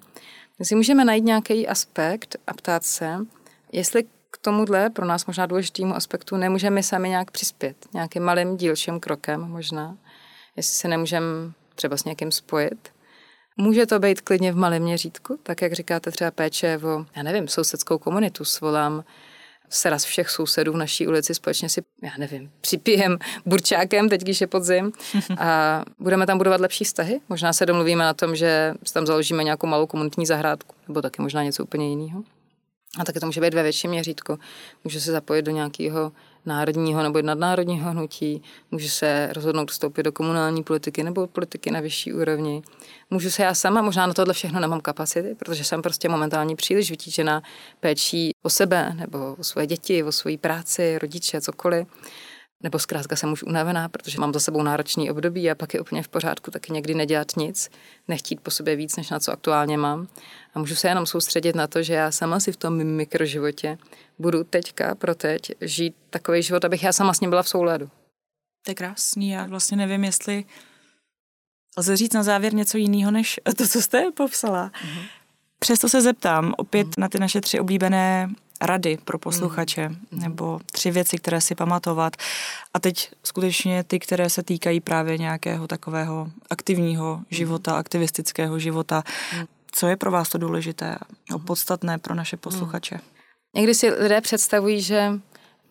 tak 0.57 0.67
si 0.67 0.75
můžeme 0.75 1.05
najít 1.05 1.23
nějaký 1.23 1.67
aspekt 1.67 2.35
a 2.47 2.53
ptát 2.53 2.83
se, 2.83 3.17
jestli 3.71 4.03
k 4.03 4.37
tomuhle 4.41 4.89
pro 4.89 5.05
nás 5.05 5.25
možná 5.25 5.45
důležitému 5.45 5.95
aspektu 5.95 6.37
nemůžeme 6.37 6.83
sami 6.83 7.09
nějak 7.09 7.31
přispět, 7.31 7.75
nějakým 7.93 8.23
malým 8.23 8.57
dílčím 8.57 8.99
krokem 8.99 9.41
možná, 9.41 9.97
jestli 10.55 10.75
se 10.75 10.87
nemůžeme 10.87 11.25
třeba 11.75 11.97
s 11.97 12.03
někým 12.03 12.31
spojit. 12.31 12.89
Může 13.57 13.85
to 13.85 13.99
být 13.99 14.21
klidně 14.21 14.51
v 14.51 14.55
malém 14.55 14.83
měřítku, 14.83 15.39
tak 15.43 15.61
jak 15.61 15.73
říkáte 15.73 16.11
třeba 16.11 16.31
péče 16.31 16.79
o, 16.83 17.05
já 17.15 17.23
nevím, 17.23 17.47
sousedskou 17.47 17.97
komunitu, 17.97 18.45
svolám 18.45 19.03
sraz 19.69 20.03
všech 20.03 20.29
sousedů 20.29 20.73
v 20.73 20.77
naší 20.77 21.07
ulici 21.07 21.33
společně 21.33 21.69
si, 21.69 21.81
já 22.03 22.11
nevím, 22.17 22.51
připijem 22.61 23.17
burčákem, 23.45 24.09
teď 24.09 24.21
když 24.21 24.41
je 24.41 24.47
podzim 24.47 24.91
a 25.37 25.83
budeme 25.99 26.25
tam 26.25 26.37
budovat 26.37 26.61
lepší 26.61 26.83
vztahy. 26.83 27.19
Možná 27.29 27.53
se 27.53 27.65
domluvíme 27.65 28.03
na 28.03 28.13
tom, 28.13 28.35
že 28.35 28.73
tam 28.93 29.05
založíme 29.05 29.43
nějakou 29.43 29.67
malou 29.67 29.87
komunitní 29.87 30.25
zahrádku, 30.25 30.75
nebo 30.87 31.01
taky 31.01 31.21
možná 31.21 31.43
něco 31.43 31.63
úplně 31.63 31.89
jiného. 31.89 32.23
A 32.99 33.05
taky 33.05 33.19
to 33.19 33.25
může 33.25 33.41
být 33.41 33.53
ve 33.53 33.63
větším 33.63 33.91
měřítku. 33.91 34.39
Může 34.83 35.01
se 35.01 35.11
zapojit 35.11 35.41
do 35.41 35.51
nějakého 35.51 36.11
národního 36.49 37.03
nebo 37.03 37.21
nadnárodního 37.21 37.91
hnutí, 37.91 38.41
můžu 38.71 38.87
se 38.87 39.29
rozhodnout 39.33 39.71
vstoupit 39.71 40.03
do 40.03 40.11
komunální 40.11 40.63
politiky 40.63 41.03
nebo 41.03 41.27
politiky 41.27 41.71
na 41.71 41.79
vyšší 41.79 42.13
úrovni. 42.13 42.61
Můžu 43.09 43.29
se 43.31 43.43
já 43.43 43.53
sama, 43.53 43.81
možná 43.81 44.07
na 44.07 44.13
tohle 44.13 44.33
všechno 44.33 44.59
nemám 44.59 44.81
kapacity, 44.81 45.35
protože 45.35 45.63
jsem 45.63 45.81
prostě 45.81 46.09
momentálně 46.09 46.55
příliš 46.55 46.91
vytížená 46.91 47.41
péčí 47.79 48.31
o 48.43 48.49
sebe 48.49 48.93
nebo 48.95 49.35
o 49.39 49.43
svoje 49.43 49.67
děti, 49.67 50.03
o 50.03 50.11
svoji 50.11 50.37
práci, 50.37 50.97
rodiče, 50.97 51.41
cokoliv 51.41 51.87
nebo 52.63 52.79
zkrátka 52.79 53.15
jsem 53.15 53.31
už 53.31 53.43
unavená, 53.43 53.89
protože 53.89 54.19
mám 54.19 54.33
za 54.33 54.39
sebou 54.39 54.63
náročný 54.63 55.11
období 55.11 55.51
a 55.51 55.55
pak 55.55 55.73
je 55.73 55.81
úplně 55.81 56.03
v 56.03 56.07
pořádku 56.07 56.51
taky 56.51 56.73
někdy 56.73 56.93
nedělat 56.93 57.27
nic, 57.37 57.69
nechtít 58.07 58.41
po 58.41 58.51
sobě 58.51 58.75
víc, 58.75 58.95
než 58.95 59.09
na 59.09 59.19
co 59.19 59.31
aktuálně 59.31 59.77
mám. 59.77 60.07
A 60.53 60.59
můžu 60.59 60.75
se 60.75 60.87
jenom 60.87 61.05
soustředit 61.05 61.55
na 61.55 61.67
to, 61.67 61.83
že 61.83 61.93
já 61.93 62.11
sama 62.11 62.39
si 62.39 62.51
v 62.51 62.57
tom 62.57 62.83
mikroživotě 62.83 63.77
budu 64.19 64.43
teďka 64.43 64.95
pro 64.95 65.15
teď 65.15 65.41
žít 65.61 65.95
takový 66.09 66.43
život, 66.43 66.65
abych 66.65 66.83
já 66.83 66.93
sama 66.93 67.13
s 67.13 67.19
ním 67.19 67.29
byla 67.29 67.43
v 67.43 67.49
souladu. 67.49 67.89
To 68.65 68.71
je 68.71 68.75
krásný, 68.75 69.29
já 69.29 69.45
vlastně 69.45 69.77
nevím, 69.77 70.03
jestli 70.03 70.45
lze 71.77 71.97
říct 71.97 72.13
na 72.13 72.23
závěr 72.23 72.53
něco 72.53 72.77
jiného, 72.77 73.11
než 73.11 73.39
to, 73.57 73.67
co 73.67 73.81
jste 73.81 74.11
popsala. 74.11 74.69
Mm-hmm. 74.69 75.03
Přesto 75.59 75.89
se 75.89 76.01
zeptám 76.01 76.53
opět 76.57 76.87
mm-hmm. 76.87 77.01
na 77.01 77.09
ty 77.09 77.19
naše 77.19 77.41
tři 77.41 77.59
oblíbené 77.59 78.29
rady 78.61 78.97
pro 79.05 79.19
posluchače, 79.19 79.89
mm. 79.89 79.97
nebo 80.11 80.59
tři 80.71 80.91
věci, 80.91 81.17
které 81.17 81.41
si 81.41 81.55
pamatovat. 81.55 82.15
A 82.73 82.79
teď 82.79 83.11
skutečně 83.23 83.83
ty, 83.83 83.99
které 83.99 84.29
se 84.29 84.43
týkají 84.43 84.79
právě 84.79 85.17
nějakého 85.17 85.67
takového 85.67 86.27
aktivního 86.49 87.21
života, 87.29 87.77
aktivistického 87.77 88.59
života. 88.59 89.03
Mm. 89.37 89.45
Co 89.71 89.87
je 89.87 89.95
pro 89.95 90.11
vás 90.11 90.29
to 90.29 90.37
důležité 90.37 90.95
a 91.35 91.37
podstatné 91.37 91.97
pro 91.97 92.15
naše 92.15 92.37
posluchače? 92.37 92.99
Někdy 93.55 93.75
si 93.75 93.89
lidé 93.89 94.21
představují, 94.21 94.81
že 94.81 95.11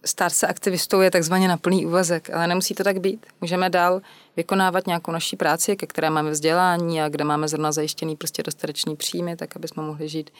stát 0.08 0.32
se 0.32 0.46
aktivistou 0.46 1.00
je 1.00 1.10
takzvaně 1.10 1.48
na 1.48 1.56
plný 1.56 1.86
úvazek, 1.86 2.30
ale 2.30 2.46
nemusí 2.46 2.74
to 2.74 2.84
tak 2.84 3.00
být. 3.00 3.26
Můžeme 3.40 3.70
dál 3.70 4.00
vykonávat 4.36 4.86
nějakou 4.86 5.12
naší 5.12 5.36
práci, 5.36 5.76
ke 5.76 5.86
které 5.86 6.10
máme 6.10 6.30
vzdělání 6.30 7.02
a 7.02 7.08
kde 7.08 7.24
máme 7.24 7.48
zrovna 7.48 7.72
zajištěný 7.72 8.16
prostě 8.16 8.42
dostatečný 8.42 8.96
příjmy, 8.96 9.36
tak 9.36 9.56
aby 9.56 9.68
jsme 9.68 9.82
mohli 9.82 10.08
žít 10.08 10.30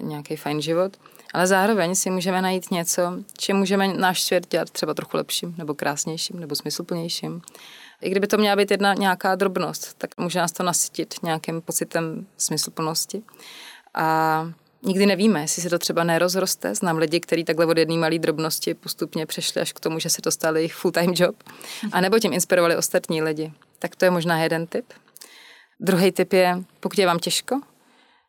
nějaký 0.00 0.36
fajn 0.36 0.60
život. 0.60 0.96
Ale 1.34 1.46
zároveň 1.46 1.94
si 1.94 2.10
můžeme 2.10 2.42
najít 2.42 2.70
něco, 2.70 3.12
čím 3.38 3.56
můžeme 3.56 3.88
náš 3.88 4.22
svět 4.22 4.46
dělat 4.50 4.70
třeba 4.70 4.94
trochu 4.94 5.16
lepším, 5.16 5.54
nebo 5.58 5.74
krásnějším, 5.74 6.40
nebo 6.40 6.54
smysluplnějším. 6.54 7.42
I 8.02 8.10
kdyby 8.10 8.26
to 8.26 8.36
měla 8.36 8.56
být 8.56 8.70
jedna 8.70 8.94
nějaká 8.94 9.34
drobnost, 9.34 9.94
tak 9.98 10.10
může 10.18 10.38
nás 10.38 10.52
to 10.52 10.62
nasytit 10.62 11.14
nějakým 11.22 11.60
pocitem 11.60 12.26
smysluplnosti. 12.36 13.22
A 13.94 14.50
Nikdy 14.82 15.06
nevíme, 15.06 15.40
jestli 15.40 15.62
se 15.62 15.70
to 15.70 15.78
třeba 15.78 16.04
nerozroste. 16.04 16.74
Znám 16.74 16.98
lidi, 16.98 17.20
kteří 17.20 17.44
takhle 17.44 17.66
od 17.66 17.78
jedné 17.78 17.96
malé 17.96 18.18
drobnosti 18.18 18.74
postupně 18.74 19.26
přešli 19.26 19.60
až 19.60 19.72
k 19.72 19.80
tomu, 19.80 19.98
že 19.98 20.10
se 20.10 20.22
to 20.22 20.30
stali 20.30 20.60
jejich 20.60 20.74
full-time 20.74 21.12
job, 21.16 21.36
a 21.92 22.00
nebo 22.00 22.18
tím 22.18 22.32
inspirovali 22.32 22.76
ostatní 22.76 23.22
lidi. 23.22 23.52
Tak 23.78 23.96
to 23.96 24.04
je 24.04 24.10
možná 24.10 24.42
jeden 24.42 24.66
typ. 24.66 24.84
Druhý 25.80 26.12
typ 26.12 26.32
je, 26.32 26.58
pokud 26.80 26.98
je 26.98 27.06
vám 27.06 27.18
těžko, 27.18 27.60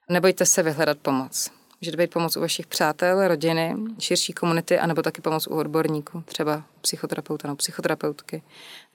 nebojte 0.10 0.46
se 0.46 0.64
vyhledat 0.64 0.98
pomoc. 0.98 1.52
Může 1.82 1.92
to 1.92 1.98
být 1.98 2.14
pomoc 2.14 2.38
u 2.38 2.42
vašich 2.42 2.68
přátel, 2.68 3.28
rodiny, 3.28 3.76
širší 4.00 4.34
komunity, 4.34 4.80
anebo 4.80 5.02
taky 5.02 5.22
pomoc 5.22 5.48
u 5.48 5.56
odborníků, 5.56 6.24
třeba 6.26 6.64
psychoterapeuta 6.82 7.48
nebo 7.48 7.56
psychoterapeutky. 7.56 8.42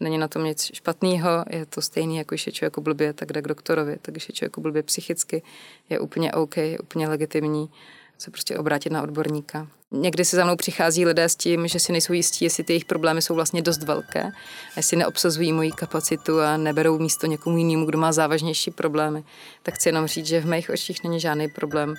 Není 0.00 0.18
na 0.18 0.28
tom 0.28 0.44
nic 0.44 0.70
špatného, 0.74 1.44
je 1.50 1.66
to 1.66 1.82
stejný, 1.82 2.16
jako 2.16 2.34
když 2.34 2.46
je 2.46 2.52
člověk 2.52 2.78
blbě, 2.78 3.12
tak 3.12 3.32
jde 3.32 3.42
k 3.42 3.48
doktorovi, 3.48 3.96
tak 4.02 4.14
když 4.14 4.28
je 4.28 4.34
člověk 4.34 4.58
blbě 4.58 4.82
psychicky, 4.82 5.42
je 5.90 6.00
úplně 6.00 6.32
OK, 6.32 6.56
je 6.56 6.78
úplně 6.78 7.08
legitimní 7.08 7.70
se 8.18 8.30
prostě 8.30 8.58
obrátit 8.58 8.90
na 8.90 9.02
odborníka. 9.02 9.68
Někdy 9.90 10.24
se 10.24 10.36
za 10.36 10.44
mnou 10.44 10.56
přichází 10.56 11.06
lidé 11.06 11.28
s 11.28 11.36
tím, 11.36 11.68
že 11.68 11.80
si 11.80 11.92
nejsou 11.92 12.12
jistí, 12.12 12.44
jestli 12.44 12.64
ty 12.64 12.72
jejich 12.72 12.84
problémy 12.84 13.22
jsou 13.22 13.34
vlastně 13.34 13.62
dost 13.62 13.82
velké, 13.82 14.30
jestli 14.76 14.96
neobsazují 14.96 15.52
moji 15.52 15.70
kapacitu 15.72 16.40
a 16.40 16.56
neberou 16.56 16.98
místo 16.98 17.26
někomu 17.26 17.58
jinému, 17.58 17.86
kdo 17.86 17.98
má 17.98 18.12
závažnější 18.12 18.70
problémy. 18.70 19.24
Tak 19.62 19.74
chci 19.74 19.88
jenom 19.88 20.06
říct, 20.06 20.26
že 20.26 20.40
v 20.40 20.46
mých 20.46 20.70
očích 20.70 21.04
není 21.04 21.20
žádný 21.20 21.48
problém 21.48 21.94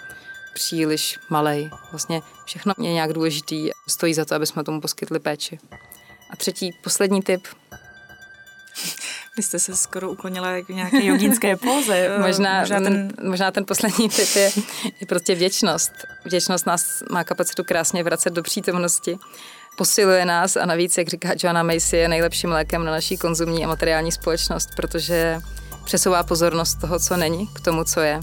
příliš 0.56 1.20
malej. 1.30 1.70
Vlastně 1.92 2.22
všechno 2.46 2.74
je 2.78 2.94
nějak 2.94 3.14
důležitý, 3.14 3.70
stojí 3.88 4.14
za 4.14 4.26
to, 4.26 4.36
aby 4.36 4.46
jsme 4.46 4.64
tomu 4.64 4.82
poskytli 4.82 5.20
péči. 5.20 5.60
A 6.30 6.36
třetí, 6.36 6.72
poslední 6.84 7.22
tip. 7.22 7.48
Vy 9.38 9.44
jste 9.44 9.60
se 9.60 9.76
skoro 9.76 10.12
uklonila 10.12 10.50
jako 10.50 10.72
nějaké 10.72 11.06
jogínské 11.06 11.56
póze. 11.68 12.18
možná, 12.20 12.60
možná, 12.60 12.80
ten, 12.80 13.14
možná 13.24 13.52
ten 13.52 13.66
poslední 13.66 14.10
tip 14.10 14.36
je, 14.36 14.52
je 15.02 15.08
prostě 15.08 15.36
vděčnost. 15.36 15.92
Vděčnost 16.26 16.66
nás 16.66 17.04
má 17.12 17.24
kapacitu 17.24 17.64
krásně 17.64 18.04
vracet 18.04 18.34
do 18.34 18.44
přítomnosti 18.44 19.18
posiluje 19.76 20.26
nás 20.26 20.56
a 20.56 20.66
navíc, 20.66 20.98
jak 20.98 21.08
říká 21.08 21.30
Joanna 21.44 21.64
Macy, 21.64 21.98
je 21.98 22.08
nejlepším 22.08 22.50
lékem 22.50 22.86
na 22.86 22.92
naší 22.92 23.18
konzumní 23.18 23.66
a 23.66 23.68
materiální 23.68 24.12
společnost, 24.12 24.70
protože 24.76 25.40
přesouvá 25.86 26.24
pozornost 26.24 26.76
toho, 26.82 27.00
co 27.00 27.18
není, 27.18 27.48
k 27.48 27.60
tomu, 27.60 27.84
co 27.84 28.00
je 28.00 28.20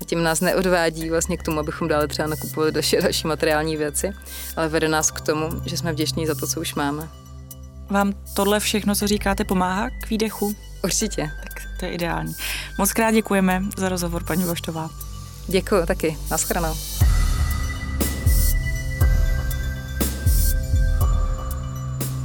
a 0.00 0.04
tím 0.04 0.22
nás 0.22 0.40
neodvádí 0.40 1.10
vlastně 1.10 1.36
k 1.36 1.42
tomu, 1.42 1.60
abychom 1.60 1.88
dále 1.88 2.08
třeba 2.08 2.28
nakupovali 2.28 2.72
další, 2.72 2.96
další 3.02 3.26
materiální 3.26 3.76
věci, 3.76 4.12
ale 4.56 4.68
vede 4.68 4.88
nás 4.88 5.10
k 5.10 5.20
tomu, 5.20 5.48
že 5.64 5.76
jsme 5.76 5.92
vděční 5.92 6.26
za 6.26 6.34
to, 6.34 6.46
co 6.46 6.60
už 6.60 6.74
máme. 6.74 7.08
Vám 7.90 8.12
tohle 8.34 8.60
všechno, 8.60 8.94
co 8.94 9.06
říkáte, 9.06 9.44
pomáhá 9.44 9.90
k 9.90 10.10
výdechu? 10.10 10.54
Určitě. 10.84 11.30
Tak 11.42 11.62
to 11.78 11.84
je 11.84 11.92
ideální. 11.92 12.34
Moc 12.78 12.92
krát 12.92 13.10
děkujeme 13.10 13.62
za 13.76 13.88
rozhovor, 13.88 14.24
paní 14.24 14.44
Voštová. 14.44 14.90
Děkuji 15.46 15.86
taky. 15.86 16.18
Naschledanou. 16.30 16.74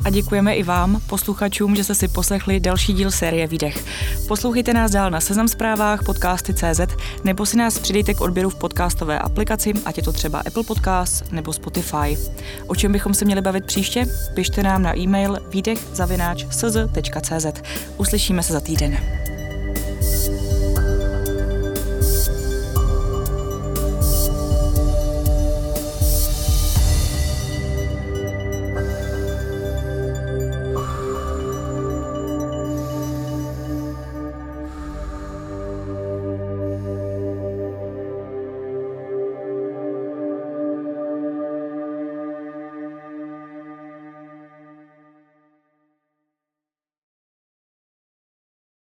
A 0.06 0.10
děkujeme 0.10 0.56
i 0.56 0.64
vám, 0.64 1.02
posluchačům, 1.08 1.76
že 1.76 1.84
jste 1.84 1.96
si 1.96 2.08
poslechli 2.08 2.60
další 2.60 2.94
díl 2.94 3.12
série 3.12 3.48
Výdech. 3.48 3.86
Poslouchejte 4.28 4.74
nás 4.74 4.92
dál 4.92 5.12
na 5.12 5.22
Seznam 5.22 5.48
zprávách, 5.48 6.04
podcasty.cz 6.04 6.82
nebo 7.24 7.46
si 7.46 7.58
nás 7.58 7.80
přidejte 7.80 8.14
k 8.14 8.22
odběru 8.22 8.50
v 8.50 8.56
podcastové 8.56 9.20
aplikaci, 9.20 9.74
ať 9.86 9.98
je 9.98 10.04
to 10.04 10.12
třeba 10.12 10.40
Apple 10.40 10.64
Podcast 10.64 11.32
nebo 11.32 11.54
Spotify. 11.54 12.18
O 12.68 12.76
čem 12.76 12.92
bychom 12.92 13.14
se 13.14 13.26
měli 13.26 13.42
bavit 13.42 13.66
příště? 13.66 14.06
Pište 14.34 14.64
nám 14.64 14.84
na 14.84 14.98
e-mail 14.98 15.38
výdech.cz. 15.50 17.46
Uslyšíme 17.98 18.44
se 18.44 18.54
za 18.54 18.60
týden. 18.60 18.98